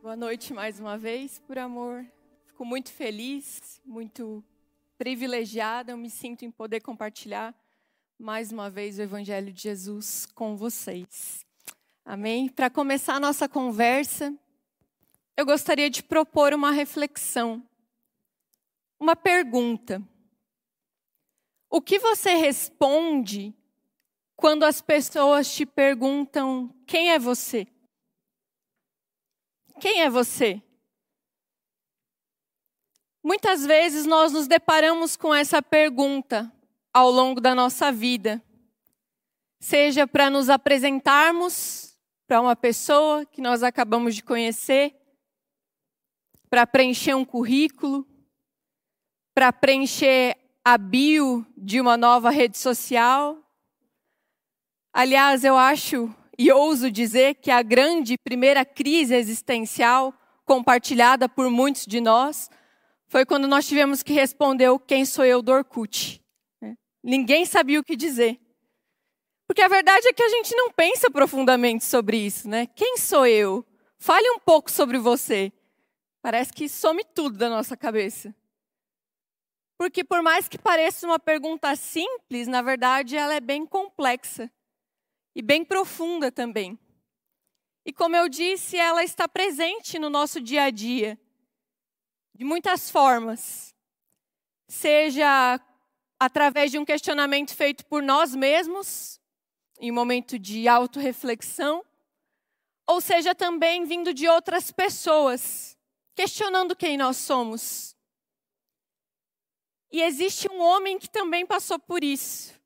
Boa 0.00 0.14
noite 0.14 0.54
mais 0.54 0.78
uma 0.78 0.96
vez, 0.96 1.40
por 1.40 1.58
amor. 1.58 2.06
Fico 2.46 2.64
muito 2.64 2.92
feliz, 2.92 3.80
muito 3.84 4.44
privilegiada. 4.96 5.90
Eu 5.90 5.96
me 5.96 6.08
sinto 6.08 6.44
em 6.44 6.52
poder 6.52 6.80
compartilhar 6.80 7.52
mais 8.16 8.52
uma 8.52 8.70
vez 8.70 8.96
o 8.96 9.02
Evangelho 9.02 9.52
de 9.52 9.60
Jesus 9.60 10.24
com 10.24 10.56
vocês. 10.56 11.44
Amém? 12.04 12.48
Para 12.48 12.70
começar 12.70 13.14
a 13.14 13.20
nossa 13.20 13.48
conversa, 13.48 14.32
eu 15.36 15.44
gostaria 15.44 15.90
de 15.90 16.00
propor 16.00 16.54
uma 16.54 16.70
reflexão, 16.70 17.60
uma 19.00 19.16
pergunta. 19.16 20.00
O 21.68 21.82
que 21.82 21.98
você 21.98 22.34
responde 22.34 23.52
quando 24.36 24.62
as 24.62 24.80
pessoas 24.80 25.52
te 25.52 25.66
perguntam 25.66 26.72
quem 26.86 27.10
é 27.10 27.18
você? 27.18 27.66
Quem 29.80 30.02
é 30.02 30.10
você? 30.10 30.62
Muitas 33.22 33.64
vezes 33.64 34.06
nós 34.06 34.32
nos 34.32 34.46
deparamos 34.46 35.16
com 35.16 35.34
essa 35.34 35.62
pergunta 35.62 36.52
ao 36.92 37.10
longo 37.10 37.40
da 37.40 37.54
nossa 37.54 37.92
vida. 37.92 38.42
Seja 39.60 40.06
para 40.06 40.30
nos 40.30 40.48
apresentarmos 40.48 41.96
para 42.26 42.40
uma 42.40 42.56
pessoa 42.56 43.24
que 43.24 43.40
nós 43.40 43.62
acabamos 43.62 44.14
de 44.14 44.22
conhecer, 44.22 44.94
para 46.50 46.66
preencher 46.66 47.14
um 47.14 47.24
currículo, 47.24 48.06
para 49.34 49.52
preencher 49.52 50.36
a 50.64 50.76
bio 50.76 51.46
de 51.56 51.80
uma 51.80 51.96
nova 51.96 52.30
rede 52.30 52.58
social. 52.58 53.38
Aliás, 54.92 55.44
eu 55.44 55.56
acho 55.56 56.14
e 56.38 56.52
ouso 56.52 56.90
dizer 56.90 57.34
que 57.34 57.50
a 57.50 57.62
grande 57.62 58.16
primeira 58.16 58.64
crise 58.64 59.14
existencial 59.14 60.14
compartilhada 60.44 61.28
por 61.28 61.50
muitos 61.50 61.84
de 61.84 62.00
nós 62.00 62.48
foi 63.08 63.26
quando 63.26 63.48
nós 63.48 63.66
tivemos 63.66 64.02
que 64.04 64.12
responder 64.12 64.68
o 64.68 64.78
quem 64.78 65.04
sou 65.04 65.24
eu 65.24 65.42
do 65.42 65.50
Orkut. 65.50 66.22
Né? 66.60 66.76
Ninguém 67.02 67.44
sabia 67.44 67.80
o 67.80 67.84
que 67.84 67.96
dizer. 67.96 68.40
Porque 69.48 69.62
a 69.62 69.68
verdade 69.68 70.06
é 70.06 70.12
que 70.12 70.22
a 70.22 70.28
gente 70.28 70.54
não 70.54 70.70
pensa 70.70 71.10
profundamente 71.10 71.84
sobre 71.84 72.18
isso, 72.18 72.48
né? 72.48 72.66
Quem 72.66 72.98
sou 72.98 73.26
eu? 73.26 73.66
Fale 73.98 74.30
um 74.30 74.38
pouco 74.38 74.70
sobre 74.70 74.98
você. 74.98 75.50
Parece 76.22 76.52
que 76.52 76.68
some 76.68 77.02
tudo 77.14 77.38
da 77.38 77.48
nossa 77.48 77.76
cabeça. 77.76 78.34
Porque 79.78 80.04
por 80.04 80.22
mais 80.22 80.48
que 80.48 80.58
pareça 80.58 81.06
uma 81.06 81.18
pergunta 81.18 81.74
simples, 81.74 82.46
na 82.46 82.60
verdade 82.60 83.16
ela 83.16 83.34
é 83.34 83.40
bem 83.40 83.64
complexa 83.64 84.50
e 85.38 85.42
bem 85.42 85.64
profunda 85.64 86.32
também. 86.32 86.76
E 87.86 87.92
como 87.92 88.16
eu 88.16 88.28
disse, 88.28 88.76
ela 88.76 89.04
está 89.04 89.28
presente 89.28 89.96
no 89.96 90.10
nosso 90.10 90.40
dia 90.40 90.64
a 90.64 90.70
dia, 90.70 91.16
de 92.34 92.44
muitas 92.44 92.90
formas. 92.90 93.72
Seja 94.66 95.60
através 96.18 96.72
de 96.72 96.78
um 96.78 96.84
questionamento 96.84 97.54
feito 97.54 97.86
por 97.86 98.02
nós 98.02 98.34
mesmos, 98.34 99.20
em 99.78 99.92
um 99.92 99.94
momento 99.94 100.40
de 100.40 100.66
autorreflexão, 100.66 101.84
ou 102.84 103.00
seja 103.00 103.32
também 103.32 103.84
vindo 103.84 104.12
de 104.12 104.26
outras 104.26 104.72
pessoas, 104.72 105.78
questionando 106.16 106.74
quem 106.74 106.96
nós 106.96 107.16
somos. 107.16 107.94
E 109.88 110.02
existe 110.02 110.50
um 110.50 110.60
homem 110.60 110.98
que 110.98 111.08
também 111.08 111.46
passou 111.46 111.78
por 111.78 112.02
isso 112.02 112.57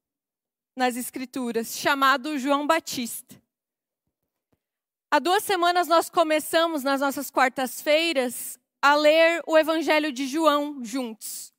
nas 0.74 0.96
Escrituras, 0.96 1.76
chamado 1.76 2.38
João 2.38 2.66
Batista. 2.66 3.40
Há 5.10 5.18
duas 5.18 5.44
semanas 5.44 5.86
nós 5.86 6.08
começamos, 6.08 6.82
nas 6.82 7.00
nossas 7.00 7.30
quartas-feiras, 7.30 8.58
a 8.80 8.94
ler 8.94 9.42
o 9.46 9.58
Evangelho 9.58 10.10
de 10.10 10.26
João 10.26 10.82
juntos. 10.82 11.52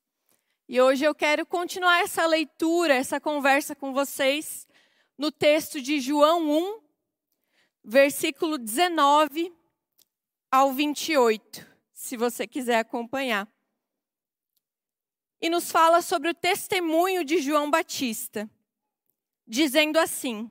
E 0.68 0.82
hoje 0.82 1.06
eu 1.06 1.14
quero 1.14 1.46
continuar 1.46 2.00
essa 2.00 2.26
leitura, 2.26 2.96
essa 2.96 3.20
conversa 3.20 3.76
com 3.76 3.94
vocês, 3.94 4.68
no 5.16 5.32
texto 5.32 5.80
de 5.80 6.00
João 6.00 6.50
1, 6.50 6.82
versículo 7.84 8.58
19 8.58 9.54
ao 10.52 10.74
28, 10.74 11.68
se 11.94 12.18
você 12.18 12.48
quiser 12.48 12.80
acompanhar. 12.80 13.48
E 15.40 15.50
nos 15.50 15.72
fala 15.72 16.02
sobre 16.02 16.30
o 16.30 16.34
testemunho 16.34 17.24
de 17.24 17.38
João 17.38 17.70
Batista 17.70 18.50
dizendo 19.48 19.98
assim: 19.98 20.50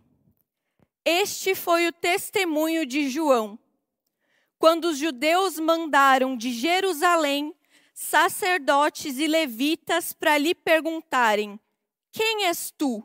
Este 1.05 1.55
foi 1.55 1.87
o 1.87 1.93
testemunho 1.93 2.87
de 2.87 3.09
João, 3.09 3.59
quando 4.59 4.87
os 4.87 4.99
judeus 4.99 5.59
mandaram 5.59 6.37
de 6.37 6.53
Jerusalém 6.53 7.55
sacerdotes 7.95 9.19
e 9.19 9.27
levitas 9.27 10.13
para 10.13 10.39
lhe 10.39 10.55
perguntarem: 10.55 11.59
Quem 12.11 12.47
és 12.47 12.71
tu? 12.71 13.05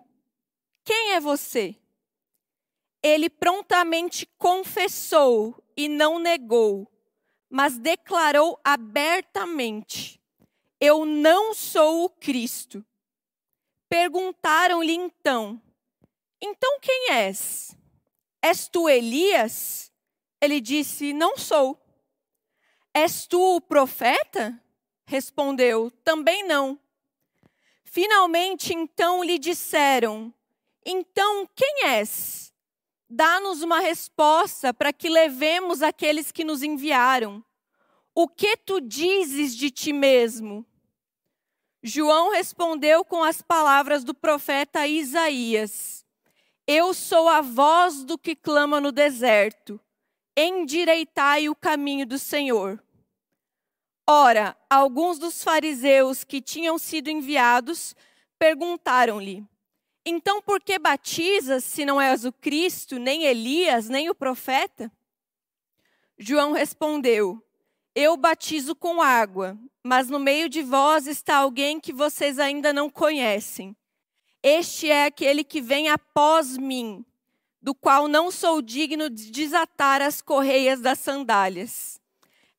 Quem 0.84 1.14
é 1.14 1.20
você? 1.20 1.76
Ele 3.04 3.30
prontamente 3.30 4.26
confessou 4.38 5.64
e 5.76 5.88
não 5.88 6.20
negou, 6.20 6.92
mas 7.50 7.78
declarou 7.78 8.60
abertamente: 8.64 10.20
Eu 10.80 11.06
não 11.06 11.54
sou 11.54 12.06
o 12.06 12.10
Cristo. 12.10 12.86
Perguntaram-lhe 13.90 14.94
então: 14.94 15.62
então 16.42 16.80
quem 16.80 17.12
és? 17.12 17.76
És 18.42 18.68
tu 18.68 18.88
Elias? 18.88 19.92
Ele 20.42 20.62
disse: 20.62 21.14
Não 21.14 21.38
sou. 21.38 21.80
És 22.94 23.26
tu 23.28 23.56
o 23.56 23.62
profeta? 23.62 24.62
Respondeu: 25.06 25.92
Também 26.04 26.46
não. 26.46 26.80
Finalmente, 27.84 28.74
então 28.74 29.24
lhe 29.24 29.40
disseram: 29.40 30.34
Então 30.86 31.48
quem 31.56 31.86
és? 31.86 32.54
Dá-nos 33.10 33.62
uma 33.62 33.80
resposta 33.80 34.74
para 34.74 34.92
que 34.92 35.10
levemos 35.10 35.82
aqueles 35.82 36.32
que 36.32 36.44
nos 36.44 36.62
enviaram. 36.62 37.44
O 38.14 38.28
que 38.28 38.58
tu 38.58 38.82
dizes 38.82 39.56
de 39.56 39.72
ti 39.72 39.94
mesmo? 39.94 40.66
João 41.82 42.32
respondeu 42.32 43.06
com 43.06 43.24
as 43.24 43.42
palavras 43.42 44.04
do 44.04 44.14
profeta 44.14 44.86
Isaías. 44.86 45.97
Eu 46.70 46.94
sou 46.94 47.30
a 47.30 47.40
voz 47.40 48.04
do 48.04 48.18
que 48.18 48.36
clama 48.36 48.82
no 48.82 48.92
deserto. 48.92 49.80
Endireitai 50.36 51.48
o 51.48 51.56
caminho 51.56 52.06
do 52.06 52.20
Senhor. 52.20 52.84
Ora, 54.06 54.54
alguns 54.70 55.18
dos 55.18 55.42
fariseus 55.42 56.26
que 56.26 56.42
tinham 56.42 56.78
sido 56.78 57.10
enviados 57.10 57.96
perguntaram-lhe: 58.38 59.46
Então 60.06 60.42
por 60.42 60.62
que 60.62 60.78
batizas 60.78 61.64
se 61.64 61.86
não 61.86 62.02
és 62.02 62.26
o 62.26 62.34
Cristo, 62.34 63.00
nem 63.00 63.24
Elias, 63.24 63.88
nem 63.88 64.10
o 64.10 64.16
profeta? 64.16 64.92
João 66.18 66.52
respondeu: 66.52 67.42
Eu 67.96 68.18
batizo 68.18 68.76
com 68.76 69.02
água, 69.02 69.58
mas 69.82 70.10
no 70.10 70.20
meio 70.20 70.50
de 70.50 70.62
vós 70.62 71.08
está 71.08 71.38
alguém 71.38 71.80
que 71.80 71.94
vocês 71.94 72.38
ainda 72.38 72.74
não 72.74 72.90
conhecem 72.90 73.74
este 74.42 74.90
é 74.90 75.06
aquele 75.06 75.44
que 75.44 75.62
vem 75.62 75.90
após 75.90 76.58
mim, 76.58 77.06
do 77.62 77.74
qual 77.74 78.08
não 78.08 78.32
sou 78.32 78.62
digno 78.62 79.10
de 79.10 79.32
desatar 79.32 80.02
as 80.02 80.22
correias 80.22 80.80
das 80.80 81.00
sandálias. 81.00 82.00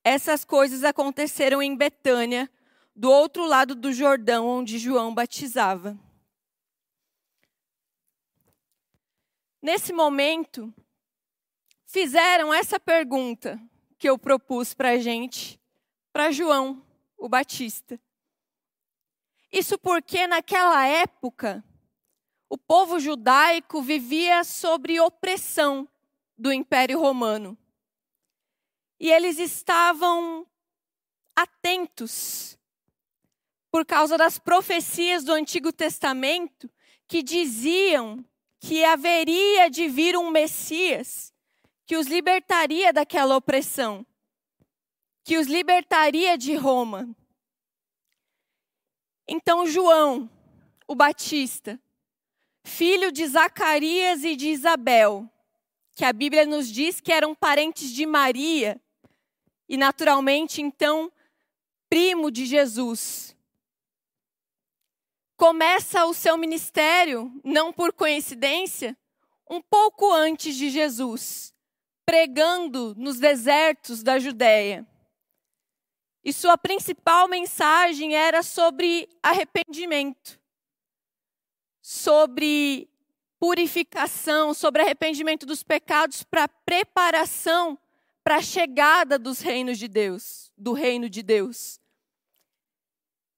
Essas 0.04 0.44
coisas 0.44 0.84
aconteceram 0.84 1.62
em 1.62 1.76
Betânia, 1.76 2.50
do 2.94 3.10
outro 3.10 3.46
lado 3.46 3.74
do 3.74 3.92
Jordão, 3.92 4.46
onde 4.46 4.78
João 4.78 5.14
batizava. 5.14 5.98
Nesse 9.62 9.92
momento, 9.92 10.72
fizeram 11.86 12.52
essa 12.52 12.78
pergunta 12.78 13.60
que 13.98 14.08
eu 14.08 14.18
propus 14.18 14.74
para 14.74 14.90
a 14.90 14.98
gente, 14.98 15.60
para 16.12 16.30
João, 16.30 16.84
o 17.16 17.28
Batista. 17.28 18.00
Isso 19.52 19.78
porque 19.78 20.26
naquela 20.26 20.86
época, 20.86 21.64
o 22.48 22.56
povo 22.56 22.98
judaico 22.98 23.82
vivia 23.82 24.42
sob 24.42 24.98
opressão 25.00 25.88
do 26.36 26.52
Império 26.52 26.98
Romano. 26.98 27.56
E 28.98 29.10
eles 29.10 29.38
estavam 29.38 30.46
atentos 31.36 32.58
por 33.70 33.84
causa 33.84 34.16
das 34.16 34.38
profecias 34.38 35.24
do 35.24 35.32
Antigo 35.32 35.72
Testamento 35.72 36.70
que 37.06 37.22
diziam 37.22 38.24
que 38.60 38.84
haveria 38.84 39.70
de 39.70 39.86
vir 39.88 40.16
um 40.16 40.30
Messias 40.30 41.32
que 41.86 41.96
os 41.96 42.06
libertaria 42.06 42.92
daquela 42.92 43.36
opressão, 43.36 44.06
que 45.24 45.38
os 45.38 45.46
libertaria 45.46 46.36
de 46.36 46.54
Roma. 46.54 47.08
Então, 49.26 49.66
João, 49.66 50.28
o 50.86 50.94
Batista, 50.94 51.80
filho 52.64 53.10
de 53.10 53.26
Zacarias 53.26 54.24
e 54.24 54.36
de 54.36 54.48
Isabel, 54.48 55.28
que 55.94 56.04
a 56.04 56.12
Bíblia 56.12 56.46
nos 56.46 56.68
diz 56.68 57.00
que 57.00 57.12
eram 57.12 57.34
parentes 57.34 57.90
de 57.90 58.06
Maria, 58.06 58.80
e, 59.68 59.76
naturalmente, 59.76 60.62
então, 60.62 61.12
primo 61.90 62.30
de 62.30 62.46
Jesus. 62.46 63.36
Começa 65.36 66.04
o 66.06 66.14
seu 66.14 66.36
ministério, 66.36 67.30
não 67.44 67.72
por 67.72 67.92
coincidência, 67.92 68.96
um 69.48 69.60
pouco 69.60 70.12
antes 70.12 70.56
de 70.56 70.70
Jesus, 70.70 71.54
pregando 72.04 72.94
nos 72.96 73.18
desertos 73.18 74.02
da 74.02 74.18
Judéia. 74.18 74.86
E 76.24 76.32
sua 76.32 76.58
principal 76.58 77.28
mensagem 77.28 78.16
era 78.16 78.42
sobre 78.42 79.08
arrependimento, 79.22 80.40
sobre 81.88 82.86
purificação, 83.40 84.52
sobre 84.52 84.82
arrependimento 84.82 85.46
dos 85.46 85.62
pecados 85.62 86.22
para 86.22 86.46
preparação 86.46 87.78
para 88.22 88.36
a 88.36 88.42
chegada 88.42 89.18
dos 89.18 89.40
reinos 89.40 89.78
de 89.78 89.88
Deus, 89.88 90.52
do 90.54 90.74
reino 90.74 91.08
de 91.08 91.22
Deus. 91.22 91.80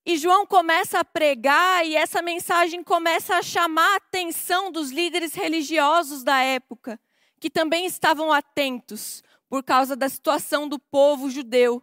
E 0.04 0.18
João 0.18 0.44
começa 0.44 0.98
a 0.98 1.04
pregar 1.04 1.86
e 1.86 1.94
essa 1.94 2.20
mensagem 2.20 2.82
começa 2.82 3.36
a 3.36 3.42
chamar 3.42 3.92
a 3.92 3.96
atenção 3.98 4.72
dos 4.72 4.90
líderes 4.90 5.32
religiosos 5.32 6.24
da 6.24 6.40
época, 6.40 6.98
que 7.38 7.48
também 7.48 7.86
estavam 7.86 8.32
atentos 8.32 9.22
por 9.48 9.62
causa 9.62 9.94
da 9.94 10.08
situação 10.08 10.68
do 10.68 10.76
povo 10.76 11.30
judeu, 11.30 11.80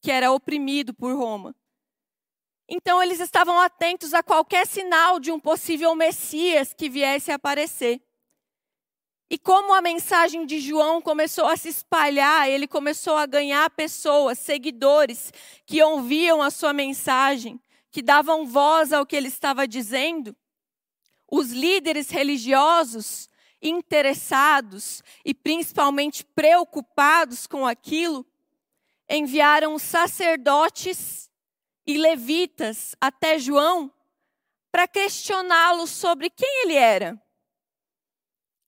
que 0.00 0.10
era 0.10 0.32
oprimido 0.32 0.94
por 0.94 1.14
Roma. 1.14 1.54
Então 2.68 3.00
eles 3.02 3.20
estavam 3.20 3.60
atentos 3.60 4.12
a 4.12 4.22
qualquer 4.22 4.66
sinal 4.66 5.20
de 5.20 5.30
um 5.30 5.38
possível 5.38 5.94
Messias 5.94 6.74
que 6.74 6.88
viesse 6.88 7.30
a 7.30 7.36
aparecer. 7.36 8.00
E 9.28 9.38
como 9.38 9.72
a 9.74 9.80
mensagem 9.80 10.46
de 10.46 10.60
João 10.60 11.00
começou 11.00 11.46
a 11.46 11.56
se 11.56 11.68
espalhar, 11.68 12.48
ele 12.48 12.68
começou 12.68 13.16
a 13.16 13.26
ganhar 13.26 13.68
pessoas, 13.70 14.38
seguidores, 14.38 15.32
que 15.64 15.82
ouviam 15.82 16.42
a 16.42 16.50
sua 16.50 16.72
mensagem, 16.72 17.60
que 17.90 18.02
davam 18.02 18.46
voz 18.46 18.92
ao 18.92 19.04
que 19.04 19.16
ele 19.16 19.26
estava 19.26 19.66
dizendo, 19.66 20.36
os 21.28 21.50
líderes 21.50 22.08
religiosos, 22.08 23.28
interessados 23.60 25.02
e 25.24 25.34
principalmente 25.34 26.24
preocupados 26.24 27.48
com 27.48 27.66
aquilo, 27.66 28.24
enviaram 29.08 29.76
sacerdotes 29.76 31.25
e 31.86 31.96
levitas 31.96 32.94
até 33.00 33.38
João 33.38 33.92
para 34.72 34.88
questioná-lo 34.88 35.86
sobre 35.86 36.28
quem 36.28 36.64
ele 36.64 36.74
era. 36.74 37.20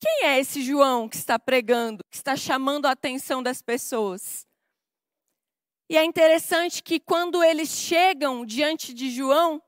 Quem 0.00 0.26
é 0.26 0.38
esse 0.38 0.62
João 0.62 1.08
que 1.08 1.16
está 1.16 1.38
pregando, 1.38 2.04
que 2.08 2.16
está 2.16 2.36
chamando 2.36 2.86
a 2.86 2.92
atenção 2.92 3.42
das 3.42 3.60
pessoas? 3.60 4.46
E 5.90 5.96
é 5.96 6.04
interessante 6.04 6.82
que 6.82 7.00
quando 7.00 7.42
eles 7.42 7.70
chegam 7.70 8.46
diante 8.46 8.94
de 8.94 9.10
João, 9.10 9.60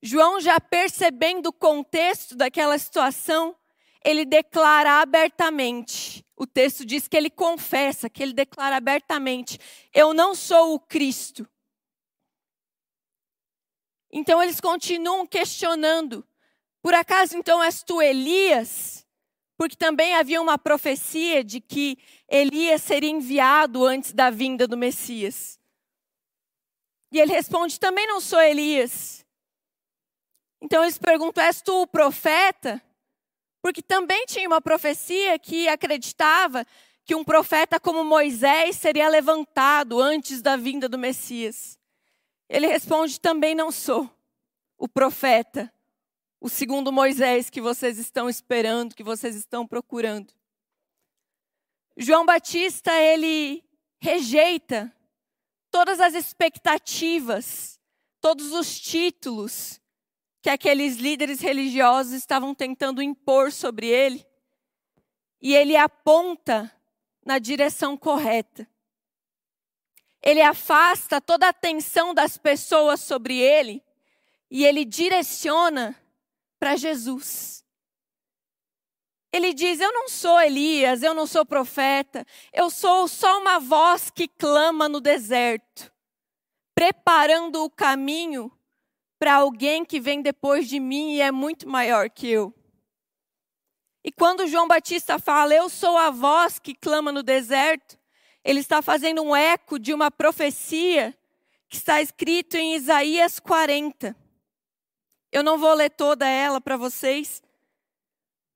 João 0.00 0.40
já 0.40 0.58
percebendo 0.58 1.48
o 1.48 1.52
contexto 1.52 2.34
daquela 2.34 2.78
situação, 2.78 3.54
ele 4.04 4.24
declara 4.24 5.00
abertamente. 5.00 6.24
O 6.36 6.46
texto 6.46 6.84
diz 6.84 7.06
que 7.06 7.16
ele 7.16 7.30
confessa, 7.30 8.08
que 8.08 8.22
ele 8.22 8.32
declara 8.32 8.76
abertamente: 8.76 9.58
Eu 9.92 10.14
não 10.14 10.34
sou 10.34 10.74
o 10.74 10.80
Cristo. 10.80 11.48
Então 14.12 14.42
eles 14.42 14.60
continuam 14.60 15.26
questionando: 15.26 16.24
Por 16.82 16.94
acaso 16.94 17.36
então 17.36 17.62
és 17.62 17.82
tu 17.82 18.00
Elias? 18.02 19.02
porque 19.62 19.76
também 19.76 20.16
havia 20.16 20.42
uma 20.42 20.58
profecia 20.58 21.44
de 21.44 21.60
que 21.60 21.96
Elias 22.28 22.82
seria 22.82 23.08
enviado 23.08 23.86
antes 23.86 24.12
da 24.12 24.28
vinda 24.28 24.66
do 24.66 24.76
Messias. 24.76 25.56
E 27.12 27.20
ele 27.20 27.32
responde: 27.32 27.78
Também 27.78 28.04
não 28.08 28.20
sou 28.20 28.40
Elias. 28.40 29.24
Então 30.60 30.82
eles 30.82 30.98
perguntam: 30.98 31.44
És 31.44 31.62
tu 31.62 31.82
o 31.82 31.86
profeta? 31.86 32.82
Porque 33.62 33.80
também 33.80 34.26
tinha 34.26 34.48
uma 34.48 34.60
profecia 34.60 35.38
que 35.38 35.68
acreditava 35.68 36.66
que 37.04 37.14
um 37.14 37.22
profeta 37.22 37.78
como 37.78 38.02
Moisés 38.02 38.74
seria 38.74 39.08
levantado 39.08 40.00
antes 40.00 40.42
da 40.42 40.56
vinda 40.56 40.88
do 40.88 40.98
Messias. 40.98 41.78
Ele 42.52 42.66
responde: 42.66 43.18
Também 43.18 43.54
não 43.54 43.72
sou 43.72 44.08
o 44.76 44.86
profeta 44.86 45.72
o 46.38 46.48
segundo 46.48 46.92
Moisés 46.92 47.48
que 47.48 47.60
vocês 47.60 47.98
estão 47.98 48.28
esperando, 48.28 48.94
que 48.94 49.04
vocês 49.04 49.36
estão 49.36 49.66
procurando. 49.66 50.34
João 51.96 52.26
Batista, 52.26 52.92
ele 52.92 53.64
rejeita 54.00 54.92
todas 55.70 56.00
as 56.00 56.14
expectativas, 56.14 57.78
todos 58.20 58.52
os 58.52 58.78
títulos 58.78 59.80
que 60.42 60.50
aqueles 60.50 60.96
líderes 60.96 61.40
religiosos 61.40 62.12
estavam 62.12 62.52
tentando 62.54 63.00
impor 63.00 63.52
sobre 63.52 63.86
ele, 63.86 64.26
e 65.40 65.54
ele 65.54 65.76
aponta 65.76 66.74
na 67.24 67.38
direção 67.38 67.96
correta. 67.96 68.68
Ele 70.22 70.40
afasta 70.40 71.20
toda 71.20 71.46
a 71.46 71.50
atenção 71.50 72.14
das 72.14 72.38
pessoas 72.38 73.00
sobre 73.00 73.38
ele 73.38 73.82
e 74.50 74.64
ele 74.64 74.84
direciona 74.84 75.96
para 76.60 76.76
Jesus. 76.76 77.64
Ele 79.32 79.52
diz: 79.52 79.80
Eu 79.80 79.92
não 79.92 80.08
sou 80.08 80.40
Elias, 80.40 81.02
eu 81.02 81.14
não 81.14 81.26
sou 81.26 81.44
profeta, 81.44 82.24
eu 82.52 82.70
sou 82.70 83.08
só 83.08 83.40
uma 83.40 83.58
voz 83.58 84.10
que 84.10 84.28
clama 84.28 84.88
no 84.88 85.00
deserto, 85.00 85.90
preparando 86.74 87.64
o 87.64 87.70
caminho 87.70 88.52
para 89.18 89.34
alguém 89.34 89.84
que 89.84 89.98
vem 89.98 90.20
depois 90.20 90.68
de 90.68 90.78
mim 90.78 91.14
e 91.14 91.20
é 91.20 91.32
muito 91.32 91.68
maior 91.68 92.10
que 92.10 92.28
eu. 92.28 92.54
E 94.04 94.12
quando 94.12 94.46
João 94.46 94.68
Batista 94.68 95.18
fala, 95.18 95.54
Eu 95.54 95.68
sou 95.68 95.96
a 95.96 96.10
voz 96.10 96.58
que 96.58 96.74
clama 96.74 97.10
no 97.10 97.22
deserto, 97.22 97.98
ele 98.44 98.60
está 98.60 98.82
fazendo 98.82 99.22
um 99.22 99.34
eco 99.34 99.78
de 99.78 99.94
uma 99.94 100.10
profecia 100.10 101.16
que 101.68 101.76
está 101.76 102.02
escrito 102.02 102.56
em 102.56 102.74
Isaías 102.74 103.38
40. 103.38 104.16
Eu 105.30 105.42
não 105.42 105.56
vou 105.56 105.72
ler 105.74 105.90
toda 105.90 106.28
ela 106.28 106.60
para 106.60 106.76
vocês, 106.76 107.42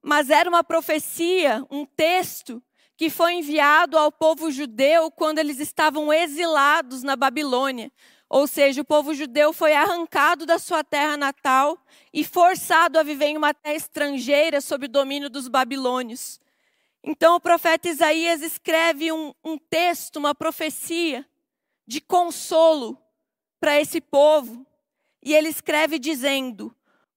mas 0.03 0.29
era 0.29 0.49
uma 0.49 0.63
profecia, 0.63 1.65
um 1.71 1.87
texto 1.87 2.63
que 2.97 3.11
foi 3.11 3.35
enviado 3.35 3.97
ao 3.97 4.11
povo 4.11 4.51
judeu 4.51 5.11
quando 5.11 5.39
eles 5.39 5.59
estavam 5.61 6.13
exilados 6.13 7.03
na 7.03 7.15
Babilônia. 7.15 7.93
Ou 8.29 8.47
seja, 8.47 8.81
o 8.81 8.85
povo 8.85 9.15
judeu 9.15 9.53
foi 9.53 9.73
arrancado 9.75 10.45
da 10.45 10.59
sua 10.59 10.83
terra 10.83 11.17
natal 11.17 11.79
e 12.13 12.25
forçado 12.25 12.99
a 12.99 13.03
viver 13.03 13.27
em 13.27 13.37
uma 13.37 13.55
terra 13.55 13.77
estrangeira 13.77 14.61
sob 14.61 14.87
o 14.87 14.89
domínio 14.89 15.31
dos 15.31 15.47
babilônios. 15.47 16.41
Então 17.09 17.37
o 17.37 17.41
profeta 17.41 17.89
Isaías 17.89 18.43
escreve 18.43 19.13
um, 19.13 19.33
um 19.45 19.57
texto, 19.57 20.17
uma 20.17 20.35
profecia 20.35 21.25
de 21.87 22.01
consolo 22.01 23.01
para 23.61 23.81
esse 23.81 24.01
povo. 24.01 24.67
E 25.23 25.33
ele 25.33 25.49
escreve 25.49 26.01
dizendo: 26.01 26.75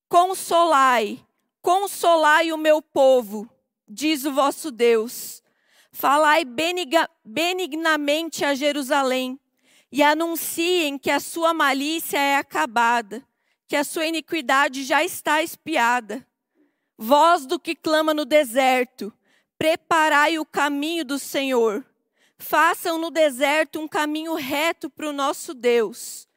Consolai, 0.08 1.26
consolai 1.60 2.52
o 2.52 2.58
meu 2.58 2.84
povo, 2.84 3.50
diz 3.88 4.26
o 4.26 4.32
vosso 4.32 4.72
Deus. 4.72 5.42
Falai 5.92 6.46
benignamente 7.26 8.46
a 8.46 8.54
Jerusalém 8.54 9.40
e 9.92 10.04
anunciem 10.04 11.00
que 11.00 11.10
a 11.10 11.20
sua 11.20 11.52
malícia 11.52 12.20
é 12.20 12.36
acabada, 12.36 13.26
que 13.68 13.76
a 13.76 13.84
sua 13.84 14.06
iniquidade 14.06 14.84
já 14.84 15.04
está 15.04 15.42
espiada. 15.42 16.26
Voz 16.96 17.48
do 17.48 17.60
que 17.60 17.76
clama 17.76 18.14
no 18.14 18.24
deserto, 18.24 19.12
preparai 19.60 20.40
o 20.40 20.46
caminho 20.46 21.04
do 21.04 21.20
Senhor. 21.20 21.86
Façam 22.38 22.98
no 22.98 23.12
deserto 23.12 23.78
um 23.82 23.90
caminho 23.90 24.34
reto 24.36 24.90
para 24.90 25.10
o 25.10 25.14
nosso 25.14 25.54
Deus. 25.54 26.30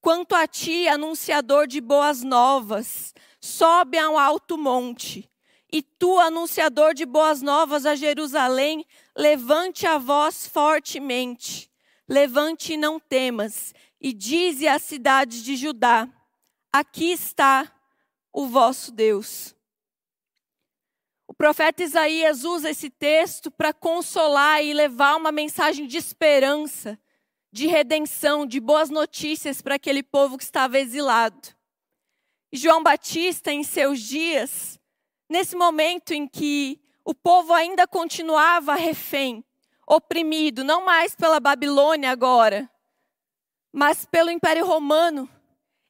Quanto 0.00 0.34
a 0.34 0.48
ti, 0.48 0.88
anunciador 0.88 1.66
de 1.66 1.80
boas 1.80 2.22
novas, 2.22 3.14
sobe 3.38 3.98
a 3.98 4.08
um 4.08 4.18
alto 4.18 4.56
monte. 4.56 5.30
E 5.70 5.82
tu, 5.82 6.18
anunciador 6.18 6.94
de 6.94 7.04
boas 7.04 7.42
novas 7.42 7.84
a 7.84 7.94
Jerusalém, 7.94 8.86
levante 9.14 9.86
a 9.86 9.98
voz 9.98 10.46
fortemente. 10.46 11.70
Levante 12.08 12.72
e 12.72 12.76
não 12.78 12.98
temas. 12.98 13.74
E 14.00 14.12
dize 14.12 14.66
às 14.66 14.82
cidades 14.82 15.44
de 15.44 15.56
Judá: 15.56 16.08
Aqui 16.72 17.12
está 17.12 17.70
o 18.32 18.46
vosso 18.46 18.90
Deus. 18.90 19.54
Profeta 21.42 21.82
Isaías 21.82 22.44
usa 22.44 22.70
esse 22.70 22.88
texto 22.88 23.50
para 23.50 23.72
consolar 23.72 24.62
e 24.62 24.72
levar 24.72 25.16
uma 25.16 25.32
mensagem 25.32 25.88
de 25.88 25.96
esperança 25.96 26.96
de 27.50 27.66
redenção, 27.66 28.46
de 28.46 28.60
boas 28.60 28.90
notícias 28.90 29.60
para 29.60 29.74
aquele 29.74 30.04
povo 30.04 30.38
que 30.38 30.44
estava 30.44 30.78
exilado. 30.78 31.48
João 32.52 32.80
Batista, 32.80 33.50
em 33.50 33.64
seus 33.64 33.98
dias, 33.98 34.78
nesse 35.28 35.56
momento 35.56 36.14
em 36.14 36.28
que 36.28 36.80
o 37.04 37.12
povo 37.12 37.52
ainda 37.52 37.88
continuava 37.88 38.76
refém, 38.76 39.44
oprimido, 39.84 40.62
não 40.62 40.84
mais 40.84 41.16
pela 41.16 41.40
Babilônia 41.40 42.12
agora, 42.12 42.70
mas 43.72 44.06
pelo 44.06 44.30
Império 44.30 44.64
Romano, 44.64 45.28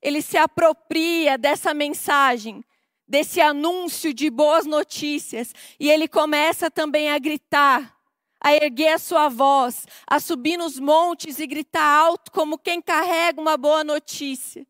ele 0.00 0.22
se 0.22 0.38
apropria 0.38 1.36
dessa 1.36 1.74
mensagem, 1.74 2.64
desse 3.12 3.42
anúncio 3.42 4.14
de 4.14 4.30
boas 4.30 4.64
notícias, 4.64 5.54
e 5.78 5.90
ele 5.90 6.08
começa 6.08 6.70
também 6.70 7.10
a 7.10 7.18
gritar, 7.18 7.94
a 8.40 8.54
erguer 8.54 8.94
a 8.94 8.98
sua 8.98 9.28
voz, 9.28 9.86
a 10.06 10.18
subir 10.18 10.56
nos 10.56 10.78
montes 10.78 11.38
e 11.38 11.46
gritar 11.46 11.84
alto 11.84 12.32
como 12.32 12.56
quem 12.56 12.80
carrega 12.80 13.38
uma 13.38 13.58
boa 13.58 13.84
notícia, 13.84 14.66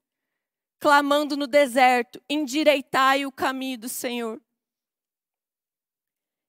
clamando 0.81 1.37
no 1.37 1.47
deserto: 1.47 2.21
endireitai 2.29 3.25
o 3.25 3.31
caminho 3.31 3.79
do 3.79 3.89
Senhor. 3.89 4.43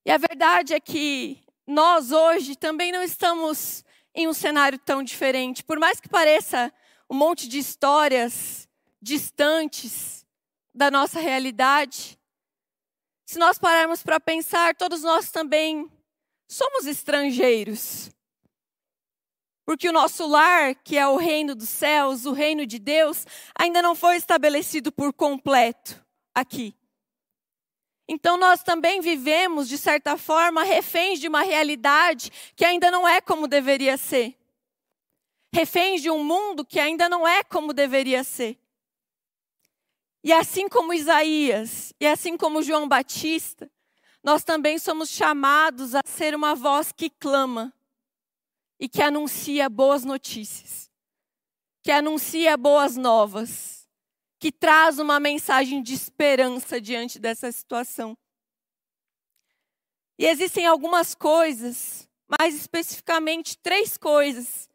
E 0.04 0.10
a 0.10 0.18
verdade 0.18 0.74
é 0.74 0.80
que 0.80 1.44
nós 1.68 2.12
hoje 2.12 2.56
também 2.56 2.92
não 2.92 3.04
estamos 3.04 3.86
em 4.16 4.28
um 4.28 4.34
cenário 4.34 4.80
tão 4.80 5.04
diferente. 5.04 5.64
Por 5.64 5.78
mais 5.78 6.00
que 6.00 6.10
pareça 6.10 6.74
um 7.08 7.14
monte 7.16 7.48
de 7.48 7.60
histórias 7.60 8.68
distantes 9.00 10.23
da 10.74 10.90
nossa 10.90 11.20
realidade, 11.20 12.18
se 13.26 13.38
nós 13.38 13.58
pararmos 13.58 14.04
para 14.04 14.20
pensar, 14.20 14.76
todos 14.76 15.02
nós 15.02 15.32
também 15.32 15.90
somos 16.48 16.86
estrangeiros. 16.86 18.10
Porque 19.66 19.88
o 19.88 19.94
nosso 19.94 20.28
lar, 20.28 20.76
que 20.76 20.98
é 20.98 21.08
o 21.08 21.16
reino 21.16 21.56
dos 21.56 21.70
céus, 21.70 22.26
o 22.26 22.34
reino 22.34 22.66
de 22.66 22.78
Deus, 22.80 23.26
ainda 23.58 23.82
não 23.82 23.96
foi 23.96 24.18
estabelecido 24.18 24.92
por 24.92 25.14
completo 25.14 26.04
aqui. 26.36 26.76
Então 28.08 28.38
nós 28.38 28.62
também 28.62 29.00
vivemos, 29.00 29.70
de 29.70 29.78
certa 29.78 30.18
forma, 30.18 30.64
reféns 30.64 31.20
de 31.20 31.28
uma 31.28 31.44
realidade 31.44 32.30
que 32.56 32.66
ainda 32.66 32.92
não 32.92 33.08
é 33.08 33.22
como 33.22 33.48
deveria 33.48 33.98
ser. 33.98 34.38
Reféns 35.54 36.02
de 36.02 36.10
um 36.10 36.24
mundo 36.24 36.66
que 36.66 36.80
ainda 36.80 37.08
não 37.08 37.26
é 37.26 37.44
como 37.44 37.74
deveria 37.74 38.24
ser. 38.24 38.60
E 40.24 40.32
assim 40.32 40.70
como 40.70 40.94
Isaías, 40.94 41.94
e 42.00 42.08
assim 42.08 42.38
como 42.38 42.64
João 42.64 42.88
Batista, 42.88 43.70
nós 44.24 44.44
também 44.44 44.80
somos 44.80 45.10
chamados 45.10 45.94
a 45.94 46.02
ser 46.06 46.34
uma 46.34 46.56
voz 46.56 46.92
que 46.92 47.10
clama 47.10 47.74
e 48.80 48.88
que 48.88 49.02
anuncia 49.02 49.70
boas 49.70 50.06
notícias, 50.06 50.90
que 51.82 51.92
anuncia 51.92 52.56
boas 52.56 52.96
novas 52.96 53.84
que 54.44 54.52
traz 54.52 55.00
uma 55.00 55.22
mensagem 55.22 55.82
de 55.82 55.94
esperança 55.94 56.82
diante 56.82 57.18
dessa 57.18 57.50
situação. 57.50 58.14
E 60.20 60.26
existem 60.26 60.66
algumas 60.66 61.16
coisas, 61.16 62.10
mais 62.28 62.54
especificamente 62.54 63.58
três 63.58 63.98
coisas, 63.98 64.68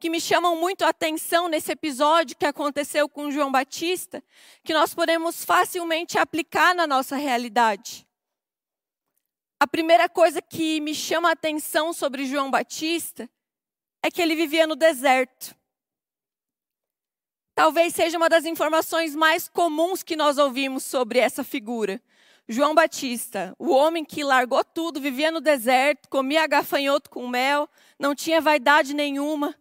que 0.00 0.10
me 0.10 0.20
chamam 0.20 0.56
muito 0.56 0.82
a 0.82 0.88
atenção 0.88 1.46
nesse 1.46 1.70
episódio 1.70 2.36
que 2.36 2.46
aconteceu 2.46 3.08
com 3.08 3.30
João 3.30 3.52
Batista, 3.52 4.24
que 4.64 4.74
nós 4.74 4.94
podemos 4.94 5.44
facilmente 5.44 6.18
aplicar 6.18 6.74
na 6.74 6.86
nossa 6.86 7.16
realidade. 7.16 8.06
A 9.60 9.66
primeira 9.66 10.08
coisa 10.08 10.40
que 10.40 10.80
me 10.80 10.94
chama 10.94 11.28
a 11.28 11.32
atenção 11.32 11.92
sobre 11.92 12.24
João 12.24 12.50
Batista 12.50 13.30
é 14.02 14.10
que 14.10 14.22
ele 14.22 14.34
vivia 14.34 14.66
no 14.66 14.74
deserto 14.74 15.54
talvez 17.60 17.94
seja 17.94 18.16
uma 18.16 18.30
das 18.30 18.46
informações 18.46 19.14
mais 19.14 19.46
comuns 19.46 20.02
que 20.02 20.16
nós 20.16 20.38
ouvimos 20.38 20.82
sobre 20.82 21.18
essa 21.18 21.44
figura. 21.44 22.00
João 22.48 22.74
Batista, 22.74 23.54
o 23.58 23.68
homem 23.68 24.02
que 24.02 24.24
largou 24.24 24.64
tudo, 24.64 24.98
vivia 24.98 25.30
no 25.30 25.42
deserto, 25.42 26.08
comia 26.08 26.46
gafanhoto 26.46 27.10
com 27.10 27.28
mel, 27.28 27.68
não 27.98 28.14
tinha 28.14 28.40
vaidade 28.40 28.94
nenhuma. 28.94 29.54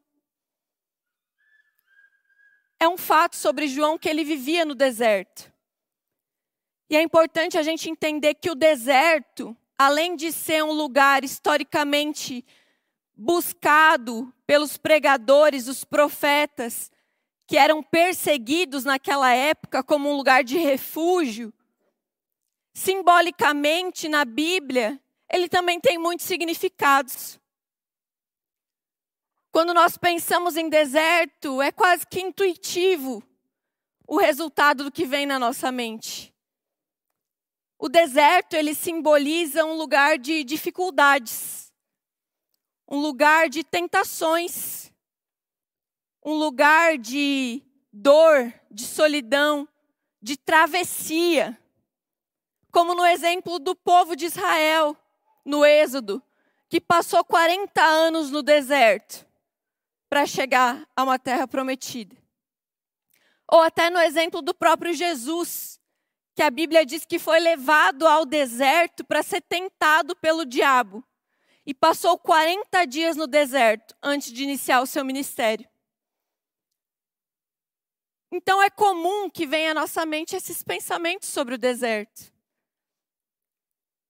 É 2.79 2.87
um 2.87 2.97
fato 2.97 3.35
sobre 3.35 3.67
João 3.67 3.97
que 3.97 4.07
ele 4.07 4.23
vivia 4.23 4.63
no 4.63 4.73
deserto. 4.73 5.51
E 6.89 6.95
é 6.95 7.01
importante 7.01 7.57
a 7.57 7.63
gente 7.63 7.89
entender 7.89 8.35
que 8.35 8.49
o 8.49 8.55
deserto, 8.55 9.55
além 9.77 10.15
de 10.15 10.31
ser 10.31 10.63
um 10.63 10.71
lugar 10.71 11.23
historicamente 11.23 12.43
buscado 13.15 14.33
pelos 14.47 14.77
pregadores, 14.77 15.67
os 15.67 15.83
profetas, 15.83 16.89
que 17.45 17.57
eram 17.57 17.83
perseguidos 17.83 18.85
naquela 18.85 19.33
época 19.33 19.83
como 19.83 20.09
um 20.09 20.15
lugar 20.15 20.43
de 20.43 20.57
refúgio, 20.57 21.53
simbolicamente 22.73 24.07
na 24.07 24.23
Bíblia, 24.23 24.99
ele 25.31 25.49
também 25.49 25.79
tem 25.79 25.97
muitos 25.97 26.25
significados. 26.25 27.38
Quando 29.59 29.73
nós 29.73 29.97
pensamos 29.97 30.55
em 30.55 30.69
deserto, 30.69 31.61
é 31.61 31.69
quase 31.69 32.07
que 32.07 32.21
intuitivo 32.21 33.21
o 34.07 34.17
resultado 34.17 34.85
do 34.85 34.91
que 34.91 35.05
vem 35.05 35.25
na 35.25 35.37
nossa 35.37 35.69
mente. 35.69 36.33
O 37.77 37.89
deserto, 37.89 38.53
ele 38.53 38.73
simboliza 38.73 39.65
um 39.65 39.73
lugar 39.73 40.17
de 40.17 40.45
dificuldades, 40.45 41.73
um 42.87 42.99
lugar 43.01 43.49
de 43.49 43.61
tentações, 43.61 44.93
um 46.25 46.35
lugar 46.35 46.97
de 46.97 47.61
dor, 47.91 48.53
de 48.71 48.85
solidão, 48.85 49.67
de 50.21 50.37
travessia. 50.37 51.59
Como 52.71 52.95
no 52.95 53.05
exemplo 53.05 53.59
do 53.59 53.75
povo 53.75 54.15
de 54.15 54.23
Israel, 54.23 54.95
no 55.43 55.65
Êxodo, 55.65 56.23
que 56.69 56.79
passou 56.79 57.25
40 57.25 57.83
anos 57.83 58.31
no 58.31 58.41
deserto 58.41 59.27
para 60.09 60.25
chegar 60.25 60.87
a 60.95 61.03
uma 61.03 61.19
terra 61.19 61.47
prometida. 61.47 62.17
Ou 63.51 63.61
até 63.61 63.89
no 63.89 63.99
exemplo 63.99 64.41
do 64.41 64.53
próprio 64.53 64.93
Jesus, 64.93 65.79
que 66.35 66.41
a 66.41 66.49
Bíblia 66.49 66.85
diz 66.85 67.05
que 67.05 67.19
foi 67.19 67.39
levado 67.39 68.07
ao 68.07 68.25
deserto 68.25 69.03
para 69.03 69.21
ser 69.21 69.41
tentado 69.41 70.15
pelo 70.15 70.45
diabo 70.45 71.03
e 71.65 71.73
passou 71.73 72.17
40 72.17 72.85
dias 72.85 73.15
no 73.15 73.27
deserto 73.27 73.95
antes 74.01 74.31
de 74.31 74.43
iniciar 74.43 74.81
o 74.81 74.87
seu 74.87 75.03
ministério. 75.05 75.69
Então 78.31 78.61
é 78.61 78.69
comum 78.69 79.29
que 79.29 79.45
venha 79.45 79.71
à 79.71 79.73
nossa 79.73 80.05
mente 80.05 80.35
esses 80.35 80.63
pensamentos 80.63 81.29
sobre 81.29 81.55
o 81.55 81.57
deserto. 81.57 82.31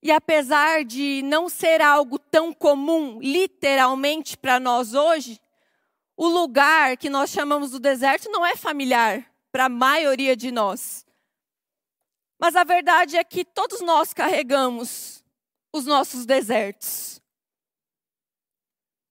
E 0.02 0.12
apesar 0.12 0.86
de 0.86 1.22
não 1.24 1.50
ser 1.50 1.82
algo 1.82 2.18
tão 2.18 2.54
comum, 2.54 3.20
literalmente, 3.20 4.38
para 4.38 4.60
nós 4.60 4.94
hoje, 4.94 5.40
o 6.22 6.28
lugar 6.28 6.98
que 6.98 7.10
nós 7.10 7.30
chamamos 7.30 7.72
do 7.72 7.80
deserto 7.80 8.30
não 8.30 8.46
é 8.46 8.54
familiar 8.54 9.26
para 9.54 9.66
a 9.66 9.70
maioria 9.70 10.36
de 10.36 10.52
nós. 10.52 11.06
Mas 12.38 12.58
a 12.58 12.66
verdade 12.66 13.16
é 13.16 13.24
que 13.24 13.46
todos 13.46 13.80
nós 13.80 14.14
carregamos 14.14 15.24
os 15.72 15.86
nossos 15.86 16.26
desertos. 16.26 17.22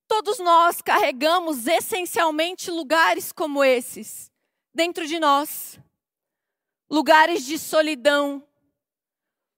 Todos 0.06 0.38
nós 0.38 0.82
carregamos 0.82 1.66
essencialmente 1.66 2.70
lugares 2.70 3.32
como 3.32 3.64
esses 3.64 4.30
dentro 4.74 5.06
de 5.06 5.18
nós. 5.18 5.80
Lugares 6.90 7.42
de 7.42 7.58
solidão, 7.58 8.46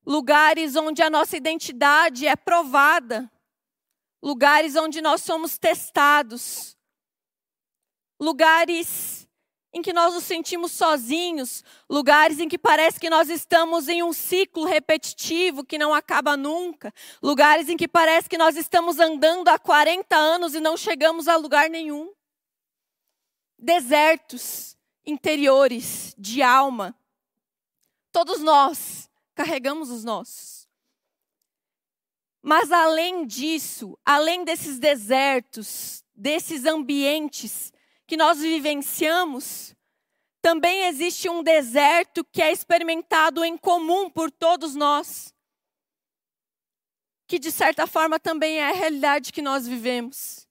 lugares 0.07 0.77
onde 0.77 1.03
a 1.03 1.11
nossa 1.11 1.37
identidade 1.37 2.29
é 2.29 2.37
provada, 2.37 3.29
lugares 4.23 4.77
onde 4.77 5.01
nós 5.01 5.21
somos 5.23 5.59
testados, 5.59 6.77
lugares 8.21 9.21
em 9.73 9.81
que 9.81 9.93
nós 9.93 10.13
nos 10.15 10.25
sentimos 10.25 10.73
sozinhos, 10.73 11.65
lugares 11.89 12.41
em 12.41 12.49
que 12.49 12.59
parece 12.59 12.99
que 12.99 13.09
nós 13.09 13.31
estamos 13.31 13.89
em 13.89 14.03
um 14.03 14.13
ciclo 14.13 14.65
repetitivo 14.65 15.65
que 15.65 15.79
não 15.79 15.95
acaba 15.95 16.37
nunca, 16.37 16.93
lugares 17.23 17.69
em 17.69 17.77
que 17.77 17.87
parece 17.87 18.29
que 18.29 18.37
nós 18.37 18.57
estamos 18.57 18.99
andando 18.99 19.49
há 19.49 19.59
40 19.59 20.17
anos 20.17 20.55
e 20.55 20.61
não 20.61 20.77
chegamos 20.77 21.29
a 21.29 21.37
lugar 21.37 21.71
nenhum. 21.71 22.13
Desertos, 23.57 24.77
interiores, 25.07 26.15
de 26.19 26.43
alma. 26.43 26.97
Todos 28.11 28.41
nós 28.41 29.09
carregamos 29.37 29.89
os 29.89 30.03
nossos. 30.03 30.69
Mas 32.43 32.73
além 32.73 33.25
disso, 33.25 33.97
além 34.05 34.45
desses 34.45 34.79
desertos, 34.79 36.03
desses 36.15 36.65
ambientes 36.65 37.73
que 38.11 38.17
nós 38.17 38.41
vivenciamos, 38.41 39.73
também 40.43 40.87
existe 40.87 41.29
um 41.29 41.45
deserto 41.45 42.25
que 42.25 42.43
é 42.43 42.51
experimentado 42.51 43.45
em 43.45 43.57
comum 43.57 44.11
por 44.11 44.33
todos 44.33 44.75
nós. 44.75 45.33
Que 47.29 47.39
de 47.39 47.53
certa 47.53 47.87
forma 47.87 48.19
também 48.19 48.59
é 48.59 48.69
a 48.69 48.73
realidade 48.73 49.33
que 49.33 49.41
nós 49.41 49.65
vivemos. 49.65 50.45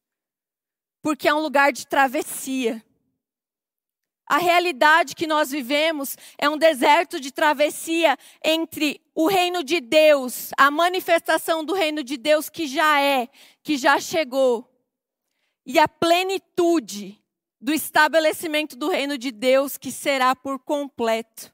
Porque 1.02 1.28
é 1.28 1.34
um 1.34 1.42
lugar 1.42 1.74
de 1.74 1.86
travessia 1.86 2.82
A 4.26 4.38
realidade 4.38 5.14
que 5.14 5.28
nós 5.28 5.52
vivemos 5.52 6.16
é 6.38 6.50
um 6.50 6.58
deserto 6.58 7.20
de 7.20 7.30
travessia 7.30 8.18
entre 8.42 9.02
o 9.14 9.28
reino 9.28 9.66
de 9.66 9.82
Deus, 9.82 10.52
a 10.58 10.72
manifestação 10.72 11.66
do 11.66 11.74
reino 11.74 12.06
de 12.06 12.16
Deus 12.16 12.48
que 12.48 12.68
já 12.68 13.02
é, 13.02 13.28
que 13.62 13.76
já 13.78 14.00
chegou, 14.00 14.66
e 15.66 15.78
a 15.78 15.90
plenitude 15.90 17.19
do 17.62 17.74
estabelecimento 17.74 18.76
do 18.76 18.90
reino 18.90 19.18
de 19.18 19.32
Deus 19.32 19.78
que 19.78 19.92
será 19.92 20.36
por 20.36 20.60
completo. 20.60 21.54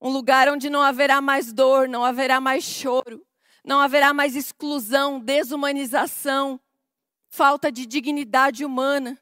Um 0.00 0.10
lugar 0.10 0.48
onde 0.48 0.68
não 0.68 0.82
haverá 0.82 1.20
mais 1.20 1.52
dor, 1.52 1.88
não 1.88 2.04
haverá 2.04 2.40
mais 2.40 2.64
choro, 2.64 3.24
não 3.64 3.80
haverá 3.80 4.12
mais 4.12 4.34
exclusão, 4.34 5.20
desumanização, 5.20 6.60
falta 7.28 7.70
de 7.70 7.86
dignidade 7.86 8.64
humana. 8.64 9.20